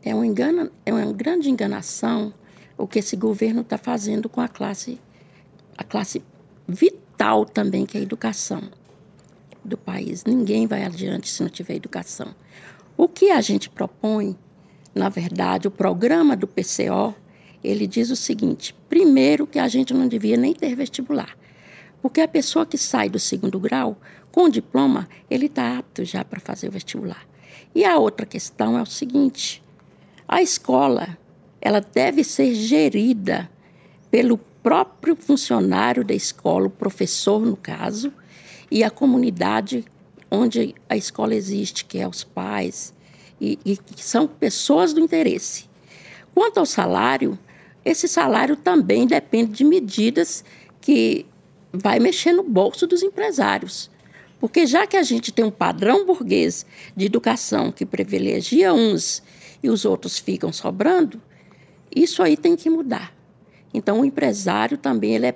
É, 0.00 0.14
um 0.14 0.24
engano, 0.24 0.70
é 0.86 0.92
uma 0.92 1.12
grande 1.12 1.50
enganação 1.50 2.32
o 2.78 2.86
que 2.86 3.00
esse 3.00 3.16
governo 3.16 3.62
está 3.62 3.76
fazendo 3.76 4.28
com 4.28 4.40
a 4.40 4.46
classe, 4.46 5.00
a 5.76 5.82
classe 5.82 6.22
vital 6.68 7.44
também, 7.44 7.84
que 7.84 7.96
é 7.96 8.00
a 8.00 8.04
educação 8.04 8.62
do 9.64 9.76
país. 9.76 10.24
Ninguém 10.24 10.68
vai 10.68 10.84
adiante 10.84 11.30
se 11.30 11.42
não 11.42 11.50
tiver 11.50 11.74
educação. 11.74 12.32
O 12.96 13.08
que 13.08 13.32
a 13.32 13.40
gente 13.40 13.68
propõe, 13.68 14.36
na 14.94 15.08
verdade, 15.08 15.66
o 15.66 15.70
programa 15.70 16.36
do 16.36 16.46
PCO, 16.46 17.12
ele 17.64 17.86
diz 17.86 18.10
o 18.10 18.16
seguinte: 18.16 18.74
primeiro, 18.88 19.46
que 19.46 19.58
a 19.58 19.66
gente 19.66 19.94
não 19.94 20.06
devia 20.06 20.36
nem 20.36 20.52
ter 20.52 20.74
vestibular. 20.74 21.36
Porque 22.02 22.20
a 22.20 22.28
pessoa 22.28 22.66
que 22.66 22.76
sai 22.76 23.08
do 23.08 23.18
segundo 23.18 23.58
grau, 23.58 23.96
com 24.30 24.48
diploma, 24.48 25.08
ele 25.30 25.46
está 25.46 25.78
apto 25.78 26.04
já 26.04 26.22
para 26.22 26.38
fazer 26.38 26.68
o 26.68 26.72
vestibular. 26.72 27.26
E 27.74 27.84
a 27.84 27.98
outra 27.98 28.26
questão 28.26 28.78
é 28.78 28.82
o 28.82 28.86
seguinte: 28.86 29.62
a 30.28 30.42
escola 30.42 31.16
ela 31.60 31.80
deve 31.80 32.22
ser 32.22 32.54
gerida 32.54 33.50
pelo 34.10 34.36
próprio 34.62 35.16
funcionário 35.16 36.04
da 36.04 36.14
escola, 36.14 36.66
o 36.66 36.70
professor, 36.70 37.44
no 37.44 37.56
caso, 37.56 38.12
e 38.70 38.84
a 38.84 38.90
comunidade 38.90 39.84
onde 40.30 40.74
a 40.88 40.96
escola 40.96 41.34
existe, 41.34 41.84
que 41.84 41.98
é 41.98 42.06
os 42.06 42.22
pais, 42.22 42.92
e, 43.40 43.58
e 43.64 43.76
que 43.76 44.04
são 44.04 44.26
pessoas 44.26 44.92
do 44.92 45.00
interesse. 45.00 45.66
Quanto 46.34 46.58
ao 46.58 46.66
salário, 46.66 47.38
esse 47.84 48.08
salário 48.08 48.56
também 48.56 49.06
depende 49.06 49.52
de 49.52 49.64
medidas 49.64 50.44
que 50.80 51.26
vai 51.72 51.98
mexer 51.98 52.32
no 52.32 52.42
bolso 52.42 52.86
dos 52.86 53.02
empresários. 53.02 53.90
Porque 54.40 54.66
já 54.66 54.86
que 54.86 54.96
a 54.96 55.02
gente 55.02 55.32
tem 55.32 55.44
um 55.44 55.50
padrão 55.50 56.06
burguês 56.06 56.64
de 56.96 57.06
educação 57.06 57.72
que 57.72 57.84
privilegia 57.84 58.72
uns 58.72 59.22
e 59.62 59.68
os 59.68 59.84
outros 59.84 60.18
ficam 60.18 60.52
sobrando, 60.52 61.20
isso 61.94 62.22
aí 62.22 62.36
tem 62.36 62.56
que 62.56 62.70
mudar. 62.70 63.14
Então 63.72 64.00
o 64.00 64.04
empresário 64.04 64.76
também 64.78 65.14
ele 65.14 65.26
é, 65.26 65.34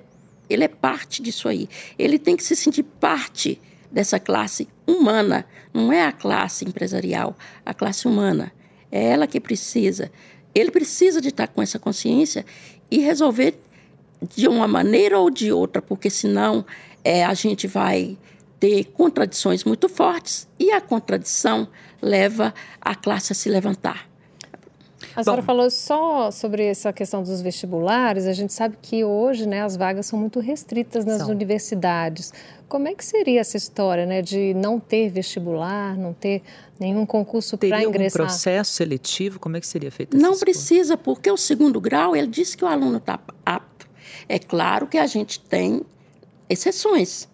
ele 0.49 0.65
é 0.65 0.69
parte 0.69 1.23
disso 1.23 1.49
aí. 1.49 1.69
Ele 1.99 2.19
tem 2.19 2.37
que 2.37 2.45
se 2.45 2.55
sentir 2.55 2.83
parte 2.83 3.61
dessa 3.91 4.19
classe 4.19 4.69
humana, 4.87 5.47
não 5.73 5.93
é 5.93 6.05
a 6.05 6.13
classe 6.13 6.65
empresarial, 6.65 7.37
a 7.65 7.73
classe 7.73 8.07
humana. 8.07 8.53
É 8.91 9.05
ela 9.05 9.27
que 9.27 9.41
precisa 9.41 10.11
ele 10.59 10.71
precisa 10.71 11.21
de 11.21 11.29
estar 11.29 11.49
com 11.49 11.63
essa 11.63 11.79
consciência 11.79 12.45
e 12.91 12.99
resolver 12.99 13.59
de 14.35 14.49
uma 14.49 14.67
maneira 14.67 15.19
ou 15.19 15.31
de 15.31 15.53
outra, 15.53 15.81
porque 15.81 16.11
senão 16.11 16.65
é, 17.05 17.25
a 17.25 17.35
gente 17.35 17.67
vai 17.67 18.17
ter 18.59 18.85
contradições 18.87 19.65
muito 19.65 19.89
fortes 19.89 20.49
e 20.59 20.73
a 20.73 20.81
contradição 20.81 21.69
leva 22.03 22.53
a 22.81 22.95
classe 22.95 23.33
a 23.33 23.37
se 23.37 23.49
levantar. 23.49 24.08
A 25.19 25.25
senhora 25.25 25.43
Bom, 25.43 25.47
falou 25.47 25.69
só 25.69 26.31
sobre 26.31 26.65
essa 26.65 26.93
questão 26.93 27.25
dos 27.25 27.43
vestibulares. 27.43 28.25
A 28.25 28.33
gente 28.33 28.53
sabe 28.53 28.79
que 28.81 29.03
hoje 29.03 29.49
né, 29.49 29.63
as 29.63 29.77
vagas 29.77 30.07
são 30.07 30.17
muito 30.17 30.39
restritas 30.39 31.05
nas 31.05 31.23
são. 31.23 31.31
universidades. 31.31 32.33
Como 32.69 32.87
é 32.87 32.95
que 32.95 33.05
seria 33.05 33.41
essa 33.41 33.57
história 33.57 34.07
né, 34.07 34.23
de 34.23 34.55
não 34.55 34.79
ter 34.79 35.11
vestibular, 35.11 35.97
não 35.97 36.13
ter 36.13 36.41
nenhum 36.79 37.05
concurso 37.05 37.59
para 37.59 37.83
ingressar? 37.83 37.93
Teria 37.93 38.07
um 38.07 38.13
processo 38.13 38.73
seletivo? 38.73 39.41
Como 39.41 39.57
é 39.57 39.61
que 39.61 39.67
seria 39.67 39.91
feito 39.91 40.17
Não 40.17 40.39
precisa, 40.39 40.97
porque 40.97 41.29
o 41.29 41.37
segundo 41.37 41.81
grau, 41.81 42.15
ele 42.15 42.29
disse 42.29 42.57
que 42.57 42.65
o 42.65 42.69
aluno 42.69 42.99
está 42.99 43.19
apto. 43.45 43.89
É 44.29 44.39
claro 44.39 44.87
que 44.87 44.99
a 44.99 45.07
gente 45.09 45.41
tem 45.41 45.83
exceções, 46.49 47.29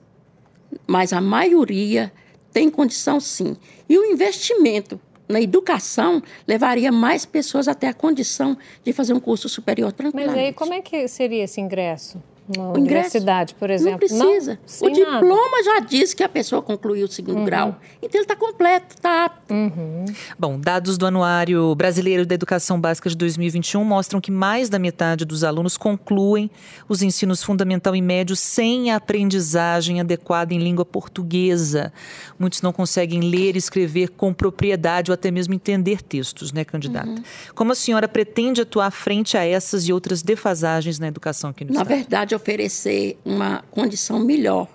mas 0.87 1.13
a 1.13 1.21
maioria 1.21 2.11
tem 2.51 2.71
condição 2.71 3.21
sim. 3.21 3.55
E 3.87 3.99
o 3.99 4.07
investimento 4.07 4.99
na 5.29 5.41
educação 5.41 6.23
levaria 6.47 6.93
mais 6.93 7.25
pessoas 7.25 7.69
até 7.69 7.89
a 7.89 7.95
condição 7.95 8.57
de 8.83 8.93
fazer 8.93 9.15
um 9.15 9.21
curso 9.21 9.49
superior 9.49 9.93
tranquilamente. 9.93 10.37
Mas 10.37 10.47
aí 10.47 10.53
como 10.53 10.75
é 10.75 10.81
que 10.81 11.07
seria 11.09 11.45
esse 11.45 11.61
ingresso? 11.61 12.23
Na 12.47 12.65
o 12.65 12.75
universidade, 12.75 13.55
por 13.55 13.71
exemplo. 13.71 14.07
Não 14.11 14.29
precisa. 14.29 14.59
Não, 14.83 14.89
o 14.89 14.93
diploma 14.93 15.51
nada. 15.51 15.65
já 15.65 15.81
diz 15.81 16.13
que 16.13 16.23
a 16.23 16.29
pessoa 16.29 16.61
concluiu 16.61 17.07
o 17.07 17.09
segundo 17.09 17.39
uhum. 17.39 17.45
grau. 17.45 17.77
Então 18.03 18.11
ele 18.13 18.25
está 18.25 18.37
completo, 18.37 18.97
está 18.97 19.25
apto. 19.25 19.55
Uhum. 19.55 20.05
Bom, 20.39 20.61
dados 20.61 20.99
do 20.99 21.07
Anuário 21.07 21.75
Brasileiro 21.75 22.27
da 22.27 22.35
Educação 22.35 22.79
Básica 22.79 23.09
de 23.09 23.17
2021 23.17 23.83
mostram 23.83 24.21
que 24.21 24.31
mais 24.31 24.69
da 24.69 24.79
metade 24.79 25.25
dos 25.25 25.43
alunos 25.43 25.79
concluem 25.79 26.51
os 26.87 27.03
ensinos 27.03 27.43
fundamental 27.43 27.97
e 27.97 28.03
médio 28.03 28.37
sem 28.37 28.91
a 28.91 28.97
aprendizagem 28.97 30.01
adequada 30.01 30.53
em 30.53 30.59
língua 30.59 30.85
portuguesa. 30.85 31.93
Muitos 32.39 32.61
não 32.61 32.73
conseguem 32.73 33.21
ler 33.23 33.55
e 33.55 33.59
escrever 33.59 34.11
com 34.11 34.35
propriedade 34.35 35.11
ou 35.11 35.15
até 35.15 35.31
mesmo 35.31 35.55
entender 35.55 36.03
textos, 36.03 36.53
né, 36.53 36.63
candidata? 36.63 37.09
Uhum. 37.09 37.23
Como 37.55 37.73
a 37.73 37.75
senhora 37.75 38.07
pretende 38.07 38.61
atuar 38.61 38.91
frente 38.91 39.39
a 39.39 39.45
essas 39.47 39.89
e 39.89 39.93
outras 39.95 40.23
defasagens 40.23 40.99
na 40.99 41.09
educação 41.09 41.51
aqui 41.51 41.65
no 41.65 41.73
na 41.73 41.81
Estado? 41.81 41.89
Na 41.89 41.97
verdade, 41.97 42.34
oferecer 42.35 43.19
uma 43.25 43.63
condição 43.71 44.19
melhor 44.19 44.69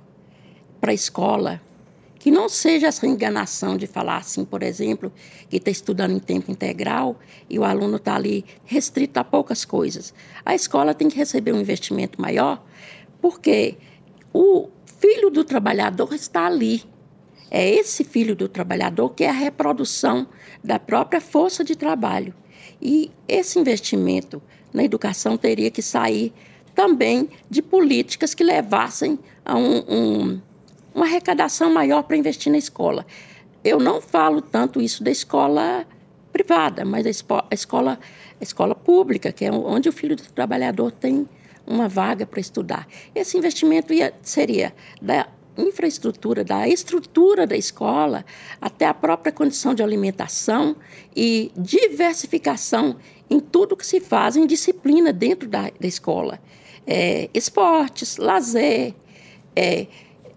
para 0.80 0.92
a 0.92 0.94
escola 0.94 1.62
que 2.20 2.30
não 2.30 2.50
seja 2.50 2.88
essa 2.88 3.08
enganação 3.08 3.78
de 3.78 3.88
falar 3.88 4.18
assim, 4.18 4.44
por 4.44 4.62
exemplo, 4.62 5.12
que 5.50 5.56
está 5.56 5.72
estudando 5.72 6.12
em 6.12 6.20
tempo 6.20 6.52
integral 6.52 7.18
e 7.50 7.58
o 7.58 7.64
aluno 7.64 7.96
está 7.96 8.16
ali 8.16 8.44
restrito 8.66 9.20
a 9.20 9.24
poucas 9.24 9.64
coisas. 9.64 10.14
A 10.46 10.54
escola 10.54 10.94
tem 10.94 11.08
que 11.08 11.16
receber 11.16 11.54
um 11.54 11.62
investimento 11.62 12.22
maior, 12.22 12.62
porque 13.22 13.78
o 14.34 14.68
filho 15.00 15.30
do 15.30 15.46
trabalhador 15.46 16.14
está 16.14 16.46
ali. 16.46 16.84
É 17.50 17.68
esse 17.68 18.04
filho 18.04 18.36
do 18.36 18.50
trabalhador 18.50 19.10
que 19.12 19.24
é 19.24 19.30
a 19.30 19.34
reprodução 19.34 20.28
da 20.62 20.78
própria 20.78 21.22
força 21.22 21.64
de 21.64 21.76
trabalho. 21.76 22.34
E 22.82 23.12
esse 23.28 23.58
investimento 23.58 24.42
na 24.74 24.84
educação 24.84 25.38
teria 25.38 25.72
que 25.72 25.82
sair 25.82 26.34
também 26.80 27.28
de 27.50 27.62
políticas 27.62 28.34
que 28.34 28.42
levassem 28.42 29.20
a 29.44 29.58
um, 29.58 29.84
um 29.90 30.42
uma 30.96 31.06
arrecadação 31.06 31.70
maior 31.70 32.04
para 32.04 32.16
investir 32.16 32.50
na 32.50 32.58
escola. 32.58 33.06
Eu 33.66 33.82
não 33.82 34.00
falo 34.00 34.42
tanto 34.42 34.80
isso 34.80 35.04
da 35.04 35.12
escola 35.12 35.86
privada, 36.32 36.86
mas 36.86 37.06
a, 37.06 37.10
escola, 37.54 38.00
a 38.40 38.44
escola 38.44 38.74
pública, 38.74 39.30
que 39.34 39.44
é 39.44 39.52
onde 39.52 39.90
o 39.90 39.92
filho 39.92 40.16
do 40.16 40.24
trabalhador 40.24 40.90
tem 40.90 41.28
uma 41.68 41.90
vaga 41.90 42.26
para 42.26 42.40
estudar. 42.40 42.88
Esse 43.14 43.38
investimento 43.38 43.94
ia, 43.94 44.14
seria 44.22 44.74
da 45.02 45.28
infraestrutura, 45.58 46.46
da 46.46 46.66
estrutura 46.66 47.46
da 47.46 47.58
escola, 47.58 48.24
até 48.62 48.86
a 48.86 48.94
própria 48.94 49.34
condição 49.34 49.74
de 49.74 49.84
alimentação 49.84 50.78
e 51.14 51.52
diversificação 51.58 52.96
em 53.30 53.42
tudo 53.42 53.76
que 53.76 53.86
se 53.86 54.00
faz 54.00 54.38
em 54.38 54.48
disciplina 54.48 55.12
dentro 55.12 55.50
da, 55.50 55.64
da 55.64 55.88
escola. 55.88 56.40
É, 56.86 57.30
esportes, 57.34 58.18
lazer, 58.18 58.96
é, 59.56 59.88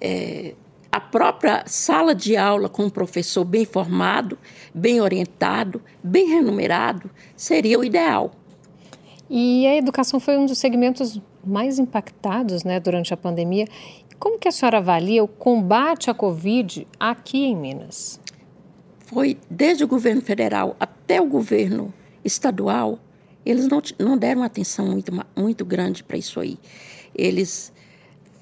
é, 0.00 0.54
a 0.90 1.00
própria 1.00 1.64
sala 1.66 2.14
de 2.14 2.36
aula 2.36 2.68
com 2.68 2.84
um 2.84 2.90
professor 2.90 3.44
bem 3.44 3.64
formado, 3.64 4.38
bem 4.74 5.00
orientado, 5.00 5.80
bem 6.04 6.28
remunerado, 6.28 7.10
seria 7.34 7.78
o 7.78 7.84
ideal. 7.84 8.32
E 9.30 9.66
a 9.66 9.74
educação 9.76 10.20
foi 10.20 10.36
um 10.36 10.44
dos 10.44 10.58
segmentos 10.58 11.18
mais 11.42 11.78
impactados 11.78 12.64
né, 12.64 12.78
durante 12.78 13.14
a 13.14 13.16
pandemia. 13.16 13.66
Como 14.18 14.38
que 14.38 14.46
a 14.46 14.52
senhora 14.52 14.78
avalia 14.78 15.24
o 15.24 15.28
combate 15.28 16.10
à 16.10 16.14
Covid 16.14 16.86
aqui 17.00 17.44
em 17.44 17.56
Minas? 17.56 18.20
Foi 19.06 19.38
desde 19.50 19.84
o 19.84 19.88
governo 19.88 20.20
federal 20.20 20.76
até 20.78 21.20
o 21.20 21.26
governo 21.26 21.92
estadual, 22.22 22.98
eles 23.44 23.68
não, 23.68 23.82
não 23.98 24.16
deram 24.16 24.42
atenção 24.42 24.86
muito, 24.86 25.12
muito 25.36 25.64
grande 25.64 26.02
para 26.02 26.16
isso 26.16 26.40
aí. 26.40 26.58
Eles 27.14 27.72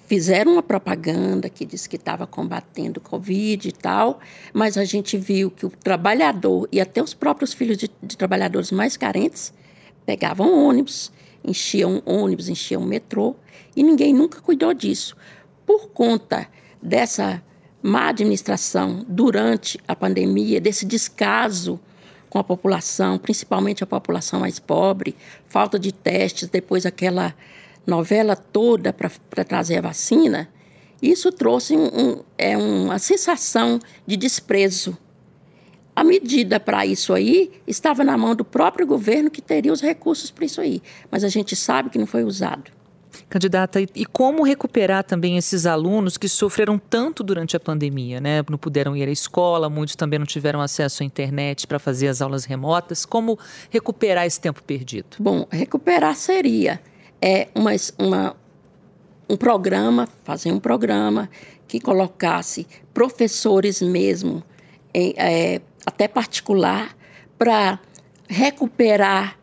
fizeram 0.06 0.52
uma 0.52 0.62
propaganda 0.62 1.48
que 1.48 1.64
disse 1.64 1.88
que 1.88 1.96
estava 1.96 2.26
combatendo 2.26 2.98
o 2.98 3.02
Covid 3.02 3.68
e 3.68 3.72
tal, 3.72 4.18
mas 4.52 4.76
a 4.76 4.84
gente 4.84 5.16
viu 5.16 5.50
que 5.50 5.64
o 5.64 5.70
trabalhador 5.70 6.68
e 6.72 6.80
até 6.80 7.02
os 7.02 7.14
próprios 7.14 7.52
filhos 7.52 7.76
de, 7.76 7.88
de 8.02 8.16
trabalhadores 8.16 8.72
mais 8.72 8.96
carentes 8.96 9.52
pegavam 10.04 10.66
ônibus, 10.66 11.12
enchiam 11.44 12.02
ônibus, 12.04 12.48
enchiam 12.48 12.82
metrô, 12.82 13.36
e 13.76 13.82
ninguém 13.82 14.12
nunca 14.12 14.40
cuidou 14.40 14.74
disso. 14.74 15.16
Por 15.64 15.90
conta 15.90 16.48
dessa 16.82 17.42
má 17.82 18.08
administração 18.08 19.04
durante 19.08 19.78
a 19.86 19.94
pandemia, 19.94 20.60
desse 20.60 20.84
descaso 20.84 21.78
com 22.30 22.38
a 22.38 22.44
população, 22.44 23.18
principalmente 23.18 23.82
a 23.82 23.86
população 23.86 24.40
mais 24.40 24.60
pobre, 24.60 25.16
falta 25.48 25.78
de 25.78 25.92
testes, 25.92 26.48
depois 26.48 26.86
aquela 26.86 27.34
novela 27.84 28.36
toda 28.36 28.92
para 28.92 29.44
trazer 29.44 29.78
a 29.78 29.82
vacina, 29.82 30.48
isso 31.02 31.32
trouxe 31.32 31.76
um, 31.76 31.86
um, 31.86 32.22
é 32.38 32.56
uma 32.56 32.98
sensação 32.98 33.80
de 34.06 34.16
desprezo. 34.16 34.96
A 35.96 36.04
medida 36.04 36.60
para 36.60 36.86
isso 36.86 37.12
aí 37.12 37.50
estava 37.66 38.04
na 38.04 38.16
mão 38.16 38.34
do 38.34 38.44
próprio 38.44 38.86
governo 38.86 39.30
que 39.30 39.42
teria 39.42 39.72
os 39.72 39.80
recursos 39.80 40.30
para 40.30 40.44
isso 40.44 40.60
aí, 40.60 40.80
mas 41.10 41.24
a 41.24 41.28
gente 41.28 41.56
sabe 41.56 41.90
que 41.90 41.98
não 41.98 42.06
foi 42.06 42.22
usado. 42.22 42.70
Candidata, 43.28 43.80
e 43.80 44.04
como 44.04 44.42
recuperar 44.42 45.04
também 45.04 45.36
esses 45.36 45.66
alunos 45.66 46.16
que 46.16 46.28
sofreram 46.28 46.78
tanto 46.78 47.22
durante 47.22 47.56
a 47.56 47.60
pandemia, 47.60 48.20
né? 48.20 48.42
Não 48.48 48.58
puderam 48.58 48.96
ir 48.96 49.08
à 49.08 49.12
escola, 49.12 49.68
muitos 49.68 49.96
também 49.96 50.18
não 50.18 50.26
tiveram 50.26 50.60
acesso 50.60 51.02
à 51.02 51.06
internet 51.06 51.66
para 51.66 51.78
fazer 51.78 52.08
as 52.08 52.20
aulas 52.20 52.44
remotas. 52.44 53.04
Como 53.04 53.38
recuperar 53.70 54.26
esse 54.26 54.40
tempo 54.40 54.62
perdido? 54.62 55.16
Bom, 55.18 55.46
recuperar 55.50 56.14
seria 56.14 56.80
é 57.20 57.48
uma, 57.54 57.70
uma, 57.98 58.36
um 59.28 59.36
programa, 59.36 60.08
fazer 60.24 60.52
um 60.52 60.58
programa 60.58 61.28
que 61.68 61.78
colocasse 61.78 62.66
professores 62.94 63.80
mesmo, 63.80 64.42
em, 64.92 65.14
é, 65.16 65.60
até 65.84 66.08
particular, 66.08 66.96
para 67.38 67.78
recuperar 68.28 69.39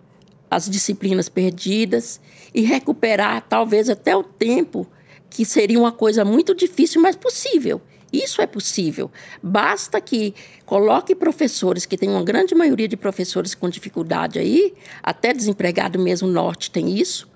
as 0.49 0.69
disciplinas 0.69 1.29
perdidas 1.29 2.19
e 2.53 2.61
recuperar 2.61 3.45
talvez 3.47 3.89
até 3.89 4.15
o 4.15 4.23
tempo, 4.23 4.87
que 5.29 5.45
seria 5.45 5.79
uma 5.79 5.91
coisa 5.91 6.23
muito 6.23 6.55
difícil, 6.55 7.01
mas 7.01 7.15
possível. 7.15 7.81
Isso 8.11 8.41
é 8.41 8.47
possível. 8.47 9.11
Basta 9.43 9.99
que 9.99 10.33
coloque 10.65 11.13
professores, 11.13 11.85
que 11.85 11.97
tem 11.97 12.09
uma 12.09 12.23
grande 12.23 12.55
maioria 12.55 12.87
de 12.87 12.95
professores 12.95 13.53
com 13.53 13.69
dificuldade 13.69 14.39
aí, 14.39 14.73
até 15.03 15.33
desempregado 15.33 15.99
mesmo 15.99 16.27
norte 16.27 16.71
tem 16.71 16.97
isso, 16.97 17.27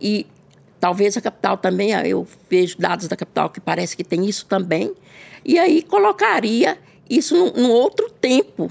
e 0.00 0.26
talvez 0.80 1.16
a 1.16 1.20
capital 1.20 1.56
também, 1.56 1.92
eu 1.92 2.26
vejo 2.50 2.76
dados 2.78 3.08
da 3.08 3.16
capital 3.16 3.50
que 3.50 3.60
parece 3.60 3.96
que 3.96 4.04
tem 4.04 4.26
isso 4.26 4.46
também. 4.46 4.92
E 5.44 5.58
aí 5.58 5.82
colocaria 5.82 6.76
isso 7.08 7.36
num, 7.36 7.52
num 7.52 7.70
outro 7.70 8.10
tempo, 8.10 8.70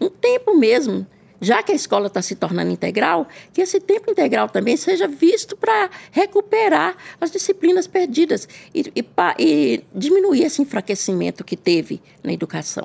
um 0.00 0.08
tempo 0.08 0.56
mesmo, 0.56 1.06
já 1.40 1.62
que 1.62 1.72
a 1.72 1.74
escola 1.74 2.06
está 2.06 2.20
se 2.20 2.34
tornando 2.34 2.70
integral, 2.70 3.26
que 3.52 3.60
esse 3.60 3.80
tempo 3.80 4.10
integral 4.10 4.48
também 4.48 4.76
seja 4.76 5.08
visto 5.08 5.56
para 5.56 5.90
recuperar 6.10 6.96
as 7.20 7.30
disciplinas 7.30 7.86
perdidas 7.86 8.48
e, 8.74 8.92
e, 8.94 9.04
e, 9.38 9.84
diminuir 9.94 10.44
esse 10.44 10.60
enfraquecimento 10.60 11.44
que 11.44 11.56
teve 11.56 12.02
na 12.22 12.32
educação. 12.32 12.84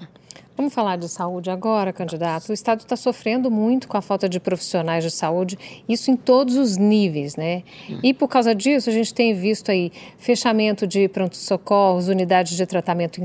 Vamos 0.58 0.74
falar 0.74 0.96
de 0.96 1.10
saúde 1.10 1.50
agora, 1.50 1.92
candidato. 1.92 2.48
O 2.48 2.54
Estado 2.54 2.80
está 2.80 2.96
sofrendo 2.96 3.52
muito 3.52 3.90
com 3.90 3.98
a 3.98 4.02
falta 4.02 4.30
de 4.30 4.40
profissionais 4.40 5.04
de 5.04 5.12
saúde, 5.12 5.60
isso 5.88 6.10
em 6.10 6.16
todos 6.16 6.56
os 6.56 6.78
níveis, 6.78 7.36
né? 7.36 7.64
E 8.02 8.14
por 8.14 8.30
causa 8.30 8.56
disso, 8.56 8.90
a 8.90 8.94
gente 8.94 9.14
tem 9.14 9.34
visto 9.34 9.70
aí 9.70 9.92
fechamento 10.18 10.88
de 10.88 11.10
pronto-socorros, 11.10 12.08
unidades 12.08 12.56
de 12.56 12.66
tratamento 12.66 13.20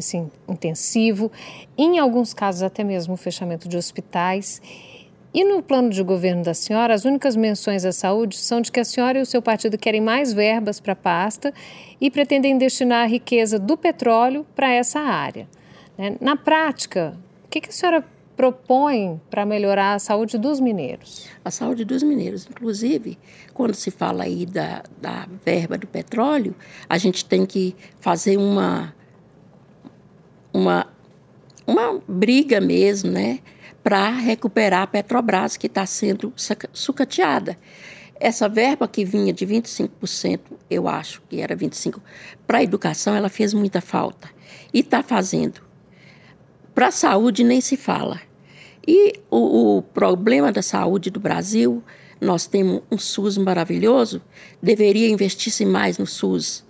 intensivo, 0.48 1.30
em 1.78 2.00
alguns 2.00 2.34
casos 2.34 2.64
até 2.64 2.82
mesmo 2.82 3.16
fechamento 3.16 3.68
de 3.68 3.76
hospitais. 3.76 4.60
E 5.32 5.44
no 5.44 5.62
plano 5.62 5.90
de 5.90 6.02
governo 6.02 6.42
da 6.42 6.52
senhora, 6.52 6.92
as 6.92 7.04
únicas 7.04 7.36
menções 7.36 7.84
à 7.84 7.92
saúde 7.92 8.36
são 8.36 8.60
de 8.60 8.72
que 8.72 8.80
a 8.80 8.84
senhora 8.84 9.18
e 9.18 9.22
o 9.22 9.26
seu 9.26 9.40
partido 9.40 9.78
querem 9.78 10.00
mais 10.00 10.32
verbas 10.32 10.80
para 10.80 10.92
a 10.92 10.96
pasta 10.96 11.54
e 12.00 12.10
pretendem 12.10 12.58
destinar 12.58 13.04
a 13.04 13.06
riqueza 13.06 13.56
do 13.56 13.76
petróleo 13.76 14.44
para 14.56 14.72
essa 14.72 14.98
área. 14.98 15.48
Né? 15.96 16.16
Na 16.20 16.36
prática, 16.36 17.16
o 17.44 17.48
que, 17.48 17.62
a 17.68 17.70
senhora 17.70 18.04
propõe 18.36 19.20
para 19.30 19.46
melhorar 19.46 19.94
a 19.94 19.98
saúde 20.00 20.36
dos 20.36 20.58
mineiros? 20.58 21.28
A 21.44 21.50
saúde 21.50 21.84
dos 21.84 22.02
mineiros. 22.02 22.48
Inclusive, 22.50 23.16
quando 23.54 23.74
se 23.74 23.92
fala 23.92 24.24
aí 24.24 24.44
da, 24.44 24.82
da 25.00 25.28
verba 25.44 25.78
do 25.78 25.86
petróleo, 25.86 26.56
a 26.88 26.98
gente 26.98 27.24
tem 27.24 27.46
que 27.46 27.76
fazer 28.00 28.36
uma, 28.36 28.92
uma, 30.52 30.88
uma 31.64 32.00
briga 32.08 32.60
mesmo, 32.60 33.12
né? 33.12 33.38
Para 33.82 34.10
recuperar 34.10 34.82
a 34.82 34.86
Petrobras, 34.86 35.56
que 35.56 35.66
está 35.66 35.86
sendo 35.86 36.32
sucateada. 36.72 37.56
Essa 38.18 38.48
verba 38.48 38.86
que 38.86 39.04
vinha 39.04 39.32
de 39.32 39.46
25%, 39.46 40.40
eu 40.68 40.86
acho 40.86 41.22
que 41.28 41.40
era 41.40 41.56
25%, 41.56 42.00
para 42.46 42.58
a 42.58 42.62
educação, 42.62 43.14
ela 43.14 43.30
fez 43.30 43.54
muita 43.54 43.80
falta. 43.80 44.28
E 44.74 44.80
está 44.80 45.02
fazendo 45.02 45.70
para 46.74 46.88
a 46.88 46.92
saúde 46.92 47.44
nem 47.44 47.60
se 47.60 47.76
fala. 47.76 48.20
E 48.86 49.20
o, 49.30 49.76
o, 49.76 49.82
problema 49.82 50.50
da 50.50 50.62
saúde 50.62 51.10
do 51.10 51.20
Brasil, 51.20 51.82
nós 52.20 52.46
temos 52.46 52.80
um 52.90 52.96
SUS 52.96 53.36
maravilhoso, 53.36 54.22
deveria 54.62 55.08
investir-se 55.08 55.66
mais 55.66 55.98
no 55.98 56.06
SUS. 56.06 56.64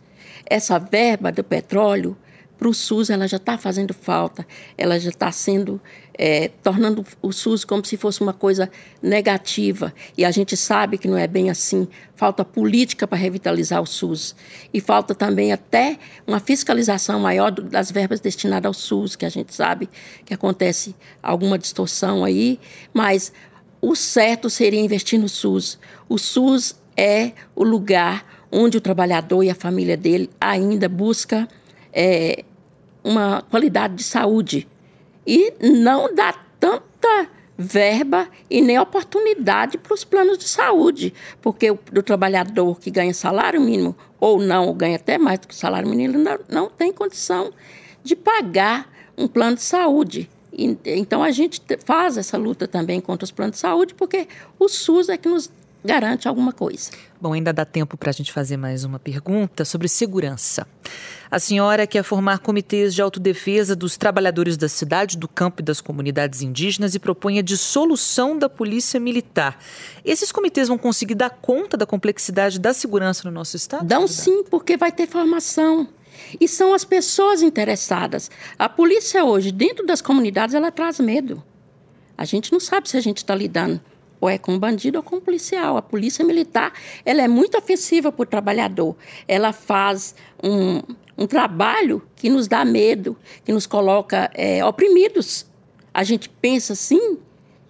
Essa 0.44 0.78
verba 0.78 1.30
do 1.30 1.44
petróleo 1.44 2.16
para 2.60 2.68
o 2.68 2.74
SUS 2.74 3.08
ela 3.08 3.26
já 3.26 3.38
está 3.38 3.56
fazendo 3.56 3.94
falta, 3.94 4.46
ela 4.76 5.00
já 5.00 5.08
está 5.08 5.32
sendo 5.32 5.80
é, 6.12 6.48
tornando 6.62 7.02
o 7.22 7.32
SUS 7.32 7.64
como 7.64 7.82
se 7.86 7.96
fosse 7.96 8.20
uma 8.20 8.34
coisa 8.34 8.70
negativa 9.02 9.94
e 10.16 10.26
a 10.26 10.30
gente 10.30 10.58
sabe 10.58 10.98
que 10.98 11.08
não 11.08 11.16
é 11.16 11.26
bem 11.26 11.48
assim. 11.48 11.88
Falta 12.14 12.44
política 12.44 13.08
para 13.08 13.16
revitalizar 13.16 13.80
o 13.80 13.86
SUS 13.86 14.36
e 14.74 14.78
falta 14.78 15.14
também 15.14 15.52
até 15.52 15.98
uma 16.26 16.38
fiscalização 16.38 17.18
maior 17.18 17.50
das 17.50 17.90
verbas 17.90 18.20
destinadas 18.20 18.66
ao 18.66 18.74
SUS, 18.74 19.16
que 19.16 19.24
a 19.24 19.30
gente 19.30 19.54
sabe 19.54 19.88
que 20.26 20.34
acontece 20.34 20.94
alguma 21.22 21.58
distorção 21.58 22.22
aí, 22.22 22.60
mas 22.92 23.32
o 23.80 23.96
certo 23.96 24.50
seria 24.50 24.80
investir 24.80 25.18
no 25.18 25.30
SUS. 25.30 25.78
O 26.06 26.18
SUS 26.18 26.78
é 26.94 27.32
o 27.56 27.64
lugar 27.64 28.44
onde 28.52 28.76
o 28.76 28.80
trabalhador 28.82 29.42
e 29.42 29.48
a 29.48 29.54
família 29.54 29.96
dele 29.96 30.28
ainda 30.38 30.90
busca 30.90 31.48
é, 31.92 32.44
uma 33.02 33.42
qualidade 33.42 33.94
de 33.94 34.04
saúde 34.04 34.68
e 35.26 35.52
não 35.60 36.14
dá 36.14 36.34
tanta 36.58 37.28
verba 37.56 38.26
e 38.48 38.62
nem 38.62 38.78
oportunidade 38.78 39.76
para 39.76 39.92
os 39.92 40.02
planos 40.02 40.38
de 40.38 40.48
saúde, 40.48 41.12
porque 41.42 41.70
o, 41.70 41.76
trabalhador 42.02 42.80
que 42.80 42.90
ganha 42.90 43.12
salário 43.12 43.60
mínimo 43.60 43.94
ou 44.18 44.40
não, 44.40 44.66
ou 44.66 44.74
ganha 44.74 44.96
até 44.96 45.18
mais 45.18 45.38
do 45.38 45.46
que 45.46 45.54
o 45.54 45.56
salário 45.56 45.88
mínimo, 45.88 46.18
não, 46.18 46.38
não 46.48 46.70
tem 46.70 46.90
condição 46.90 47.52
de 48.02 48.16
pagar 48.16 48.90
um 49.16 49.28
plano 49.28 49.56
de 49.56 49.62
saúde. 49.62 50.30
E, 50.52 50.76
então 50.86 51.22
a 51.22 51.30
gente 51.30 51.60
faz 51.84 52.16
essa 52.16 52.38
luta 52.38 52.66
também 52.66 52.98
contra 52.98 53.24
os 53.24 53.30
planos 53.30 53.56
de 53.56 53.60
saúde, 53.60 53.94
porque 53.94 54.26
o 54.58 54.66
SUS 54.66 55.10
é 55.10 55.18
que 55.18 55.28
nos 55.28 55.50
garante 55.84 56.28
alguma 56.28 56.52
coisa. 56.52 56.90
Bom, 57.20 57.32
ainda 57.32 57.52
dá 57.52 57.64
tempo 57.64 57.96
para 57.96 58.10
a 58.10 58.12
gente 58.12 58.32
fazer 58.32 58.56
mais 58.56 58.84
uma 58.84 58.98
pergunta 58.98 59.64
sobre 59.64 59.88
segurança. 59.88 60.66
A 61.30 61.38
senhora 61.38 61.86
quer 61.86 62.02
formar 62.02 62.38
comitês 62.38 62.94
de 62.94 63.02
autodefesa 63.02 63.76
dos 63.76 63.96
trabalhadores 63.96 64.56
da 64.56 64.68
cidade, 64.68 65.16
do 65.16 65.28
campo 65.28 65.60
e 65.60 65.64
das 65.64 65.80
comunidades 65.80 66.42
indígenas 66.42 66.94
e 66.94 66.98
propõe 66.98 67.38
a 67.38 67.42
dissolução 67.42 68.38
da 68.38 68.48
polícia 68.48 68.98
militar. 68.98 69.58
Esses 70.04 70.32
comitês 70.32 70.68
vão 70.68 70.78
conseguir 70.78 71.14
dar 71.14 71.30
conta 71.30 71.76
da 71.76 71.86
complexidade 71.86 72.58
da 72.58 72.72
segurança 72.72 73.28
no 73.28 73.34
nosso 73.34 73.56
estado? 73.56 73.86
Dão 73.86 74.08
sim, 74.08 74.42
porque 74.44 74.76
vai 74.76 74.90
ter 74.90 75.06
formação. 75.06 75.88
E 76.40 76.48
são 76.48 76.74
as 76.74 76.84
pessoas 76.84 77.42
interessadas. 77.42 78.30
A 78.58 78.68
polícia 78.68 79.24
hoje, 79.24 79.52
dentro 79.52 79.86
das 79.86 80.02
comunidades, 80.02 80.54
ela 80.54 80.70
traz 80.70 80.98
medo. 80.98 81.42
A 82.16 82.24
gente 82.24 82.52
não 82.52 82.60
sabe 82.60 82.88
se 82.88 82.96
a 82.96 83.00
gente 83.00 83.18
está 83.18 83.34
lidando 83.34 83.80
ou 84.20 84.28
é 84.28 84.36
com 84.36 84.58
bandido 84.58 84.98
ou 84.98 85.02
com 85.02 85.20
policial. 85.20 85.76
A 85.76 85.82
polícia 85.82 86.24
militar 86.24 86.72
ela 87.04 87.22
é 87.22 87.28
muito 87.28 87.56
ofensiva 87.56 88.12
para 88.12 88.22
o 88.22 88.26
trabalhador. 88.26 88.96
Ela 89.26 89.52
faz 89.52 90.14
um, 90.42 90.82
um 91.16 91.26
trabalho 91.26 92.02
que 92.16 92.28
nos 92.28 92.46
dá 92.46 92.64
medo, 92.64 93.16
que 93.44 93.52
nos 93.52 93.66
coloca 93.66 94.30
é, 94.34 94.64
oprimidos. 94.64 95.46
A 95.92 96.04
gente 96.04 96.28
pensa 96.28 96.74
assim 96.74 97.18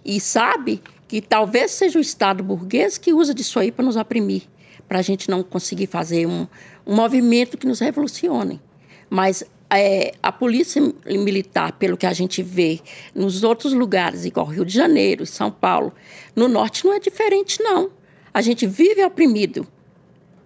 e 0.03 0.19
sabe 0.19 0.81
que 1.07 1.21
talvez 1.21 1.71
seja 1.71 1.99
o 1.99 2.01
Estado 2.01 2.43
burguês 2.43 2.97
que 2.97 3.13
usa 3.13 3.33
disso 3.33 3.59
aí 3.59 3.71
para 3.71 3.83
nos 3.83 3.95
oprimir, 3.95 4.43
para 4.87 4.99
a 4.99 5.01
gente 5.01 5.29
não 5.29 5.43
conseguir 5.43 5.87
fazer 5.87 6.25
um, 6.25 6.47
um 6.85 6.95
movimento 6.95 7.57
que 7.57 7.67
nos 7.67 7.79
revolucione. 7.79 8.61
Mas 9.09 9.43
é, 9.73 10.13
a 10.21 10.31
polícia 10.31 10.81
militar, 11.05 11.71
pelo 11.73 11.95
que 11.95 12.05
a 12.05 12.11
gente 12.11 12.43
vê 12.43 12.81
nos 13.15 13.43
outros 13.43 13.73
lugares, 13.73 14.25
igual 14.25 14.45
Rio 14.45 14.65
de 14.65 14.73
Janeiro, 14.73 15.25
São 15.25 15.49
Paulo, 15.49 15.93
no 16.35 16.47
norte 16.47 16.85
não 16.85 16.93
é 16.93 16.99
diferente, 16.99 17.61
não. 17.63 17.89
A 18.33 18.41
gente 18.41 18.67
vive 18.67 19.03
oprimido. 19.03 19.65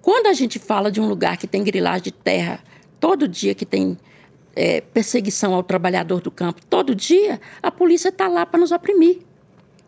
Quando 0.01 0.27
a 0.27 0.33
gente 0.33 0.59
fala 0.59 0.91
de 0.91 1.01
um 1.01 1.07
lugar 1.07 1.37
que 1.37 1.47
tem 1.47 1.63
grilagem 1.63 2.03
de 2.03 2.11
terra, 2.11 2.63
todo 2.99 3.27
dia 3.27 3.55
que 3.55 3.65
tem 3.65 3.97
é, 4.55 4.81
perseguição 4.81 5.53
ao 5.55 5.63
trabalhador 5.63 6.21
do 6.21 6.29
campo, 6.29 6.63
todo 6.67 6.93
dia, 6.93 7.41
a 7.63 7.71
polícia 7.71 8.09
está 8.09 8.27
lá 8.27 8.45
para 8.45 8.59
nos 8.59 8.71
oprimir. 8.71 9.21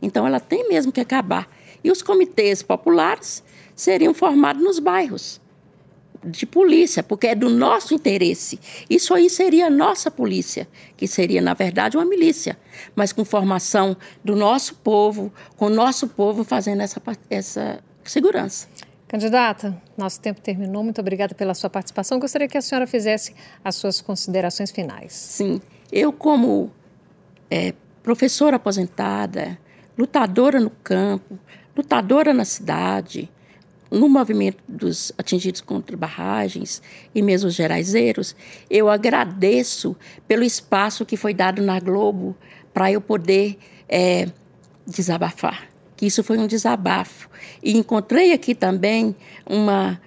Então 0.02 0.26
ela 0.26 0.40
tem 0.40 0.68
mesmo 0.68 0.92
que 0.92 1.00
acabar. 1.00 1.48
E 1.84 1.92
os 1.92 2.02
comitês 2.02 2.64
populares 2.64 3.44
seriam 3.76 4.14
formados 4.14 4.64
nos 4.64 4.80
bairros 4.80 5.40
de 6.24 6.46
polícia, 6.46 7.04
porque 7.04 7.28
é 7.28 7.36
do 7.36 7.50
nosso 7.50 7.94
interesse. 7.94 8.60
Isso 8.90 9.14
aí 9.14 9.30
seria 9.30 9.68
a 9.68 9.70
nossa 9.70 10.10
polícia, 10.10 10.68
que 10.96 11.08
seria, 11.08 11.42
na 11.42 11.54
verdade, 11.54 11.98
uma 11.98 12.06
milícia, 12.06 12.58
mas 12.96 13.12
com 13.12 13.24
formação 13.26 13.96
do 14.24 14.36
nosso 14.36 14.76
povo, 14.76 15.32
com 15.56 15.66
o 15.66 15.70
nosso 15.70 16.08
povo 16.08 16.44
fazendo 16.44 16.82
essa, 16.82 17.02
essa 17.30 17.80
segurança. 18.04 18.68
Candidata, 19.08 19.82
nosso 19.98 20.20
tempo 20.20 20.42
terminou. 20.42 20.84
Muito 20.84 21.00
obrigada 21.00 21.34
pela 21.34 21.54
sua 21.54 21.70
participação. 21.70 22.20
Gostaria 22.20 22.48
que 22.48 22.58
a 22.58 22.62
senhora 22.62 22.86
fizesse 22.86 23.34
as 23.64 23.76
suas 23.76 24.02
considerações 24.02 24.70
finais. 24.70 25.14
Sim. 25.14 25.62
Eu, 25.90 26.12
como 26.12 26.70
é, 27.50 27.74
professora 28.04 28.58
aposentada, 28.58 29.58
lutadora 29.98 30.60
no 30.60 30.70
campo, 30.70 31.40
lutadora 31.76 32.34
na 32.34 32.44
cidade, 32.44 33.30
no 33.92 34.10
movimento 34.10 34.58
dos 34.68 35.12
atingidos 35.18 35.62
contra 35.62 35.96
barragens 35.96 36.82
e 37.14 37.22
mesmo 37.22 37.48
os 37.48 37.56
geraizeiros, 37.56 38.36
eu 38.70 38.90
agradeço 38.90 39.96
pelo 40.28 40.44
espaço 40.44 41.06
que 41.06 41.16
foi 41.16 41.34
dado 41.34 41.62
na 41.62 41.80
Globo 41.80 42.36
para 42.74 42.92
eu 42.92 43.02
poder 43.02 43.58
é, 43.88 44.28
desabafar. 44.86 45.68
Que 45.96 46.06
isso 46.06 46.24
foi 46.24 46.38
um 46.38 46.46
desabafo. 46.46 47.30
E 47.62 47.76
encontrei 47.76 48.32
aqui 48.32 48.54
também 48.54 49.16
uma. 49.46 50.00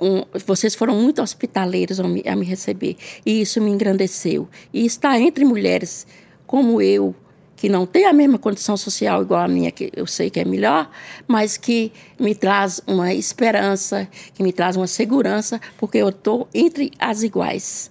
Um, 0.00 0.24
vocês 0.46 0.74
foram 0.74 0.94
muito 0.94 1.20
hospitaleiros 1.20 2.00
a 2.00 2.04
me, 2.04 2.22
a 2.26 2.36
me 2.36 2.44
receber. 2.44 2.96
E 3.26 3.40
isso 3.40 3.60
me 3.60 3.70
engrandeceu. 3.70 4.48
E 4.72 4.86
estar 4.86 5.20
entre 5.20 5.44
mulheres 5.44 6.06
como 6.46 6.80
eu, 6.80 7.14
que 7.60 7.68
não 7.68 7.84
tem 7.84 8.06
a 8.06 8.12
mesma 8.12 8.38
condição 8.38 8.74
social 8.74 9.20
igual 9.20 9.42
a 9.42 9.46
minha, 9.46 9.70
que 9.70 9.92
eu 9.94 10.06
sei 10.06 10.30
que 10.30 10.40
é 10.40 10.44
melhor, 10.46 10.90
mas 11.28 11.58
que 11.58 11.92
me 12.18 12.34
traz 12.34 12.80
uma 12.86 13.12
esperança, 13.12 14.08
que 14.32 14.42
me 14.42 14.50
traz 14.50 14.76
uma 14.76 14.86
segurança, 14.86 15.60
porque 15.76 15.98
eu 15.98 16.08
estou 16.08 16.48
entre 16.54 16.90
as 16.98 17.22
iguais. 17.22 17.90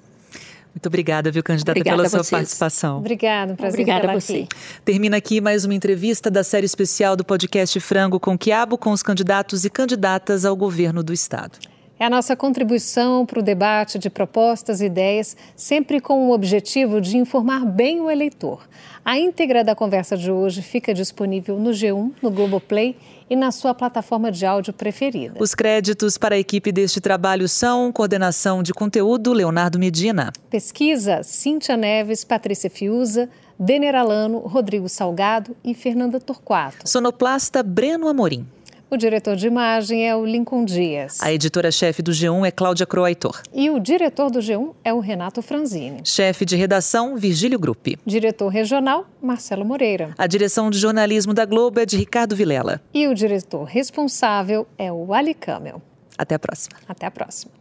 Muito 0.73 0.87
obrigada, 0.87 1.29
viu, 1.29 1.43
candidata, 1.43 1.79
obrigada 1.79 1.97
pela 1.97 2.09
sua 2.09 2.37
participação. 2.37 2.97
Obrigada, 2.97 3.53
um 3.53 3.55
prazer 3.55 3.81
Obrigada 3.81 4.11
a 4.11 4.19
você. 4.19 4.33
Aqui. 4.33 4.47
Termina 4.83 5.17
aqui 5.17 5.39
mais 5.39 5.63
uma 5.65 5.75
entrevista 5.75 6.31
da 6.31 6.43
série 6.43 6.65
especial 6.65 7.15
do 7.15 7.23
podcast 7.23 7.79
Frango 7.79 8.19
com 8.19 8.35
Quiabo 8.35 8.75
com 8.75 8.91
os 8.91 9.03
candidatos 9.03 9.65
e 9.65 9.69
candidatas 9.69 10.45
ao 10.45 10.55
governo 10.55 11.03
do 11.03 11.13
Estado. 11.13 11.59
É 11.99 12.05
a 12.05 12.09
nossa 12.09 12.33
contribuição 12.33 13.25
para 13.25 13.39
o 13.39 13.43
debate 13.43 13.99
de 13.99 14.09
propostas 14.09 14.79
e 14.79 14.85
ideias, 14.85 15.35
sempre 15.53 15.99
com 15.99 16.29
o 16.29 16.31
objetivo 16.31 17.01
de 17.01 17.17
informar 17.17 17.65
bem 17.65 17.99
o 17.99 18.09
eleitor. 18.09 18.65
A 19.03 19.19
íntegra 19.19 19.65
da 19.65 19.75
conversa 19.75 20.15
de 20.15 20.31
hoje 20.31 20.61
fica 20.61 20.93
disponível 20.93 21.59
no 21.59 21.71
G1, 21.71 22.13
no 22.21 22.31
Globoplay 22.31 22.95
e 23.29 23.35
na 23.35 23.51
sua 23.51 23.73
plataforma 23.73 24.31
de 24.31 24.45
áudio 24.45 24.71
preferida. 24.71 25.43
Os 25.43 25.53
créditos 25.53 26.17
para 26.17 26.35
a 26.35 26.39
equipe 26.39 26.71
deste 26.71 27.01
trabalho 27.01 27.49
são 27.49 27.91
coordenação 27.91 28.63
de 28.63 28.73
conteúdo 28.73 29.33
Leonardo 29.33 29.77
Medina. 29.77 30.31
Pesquisa 30.49 31.21
Cíntia 31.21 31.75
Neves, 31.75 32.23
Patrícia 32.23 32.69
Fiuza, 32.69 33.29
Denner 33.59 33.93
Alano, 33.93 34.39
Rodrigo 34.39 34.87
Salgado 34.87 35.53
e 35.65 35.73
Fernanda 35.73 36.17
Torquato. 36.17 36.87
Sonoplasta 36.87 37.61
Breno 37.61 38.07
Amorim. 38.07 38.47
O 38.91 38.97
diretor 38.97 39.35
de 39.35 39.45
imagem 39.45 40.09
é 40.09 40.15
o 40.15 40.25
Lincoln 40.25 40.65
Dias. 40.65 41.19
A 41.21 41.31
editora-chefe 41.31 42.01
do 42.01 42.11
G1 42.11 42.47
é 42.47 42.49
Cláudia 42.49 42.87
Croaitor. 42.87 43.39
E 43.53 43.69
o 43.69 43.79
diretor 43.79 44.31
do 44.31 44.39
G1 44.39 44.73
é 44.83 44.91
o 44.91 44.99
Renato 44.99 45.43
Franzini. 45.43 46.01
Chefe 46.03 46.43
de 46.43 46.55
redação, 46.55 47.15
Virgílio 47.15 47.59
Gruppi. 47.59 47.99
Diretor 48.03 48.47
regional, 48.47 49.05
Marcelo 49.21 49.63
Moreira. 49.63 50.15
A 50.17 50.25
direção 50.25 50.71
de 50.71 50.79
jornalismo 50.79 51.35
da 51.35 51.45
Globo 51.45 51.79
é 51.79 51.85
de 51.85 51.97
Ricardo 51.97 52.35
Vilela. 52.35 52.81
E 52.91 53.07
o 53.07 53.13
diretor 53.13 53.65
responsável 53.65 54.65
é 54.75 54.91
o 54.91 55.13
Ali 55.13 55.35
Camel. 55.35 55.79
Até 56.17 56.33
a 56.33 56.39
próxima. 56.39 56.75
Até 56.87 57.05
a 57.05 57.11
próxima. 57.11 57.58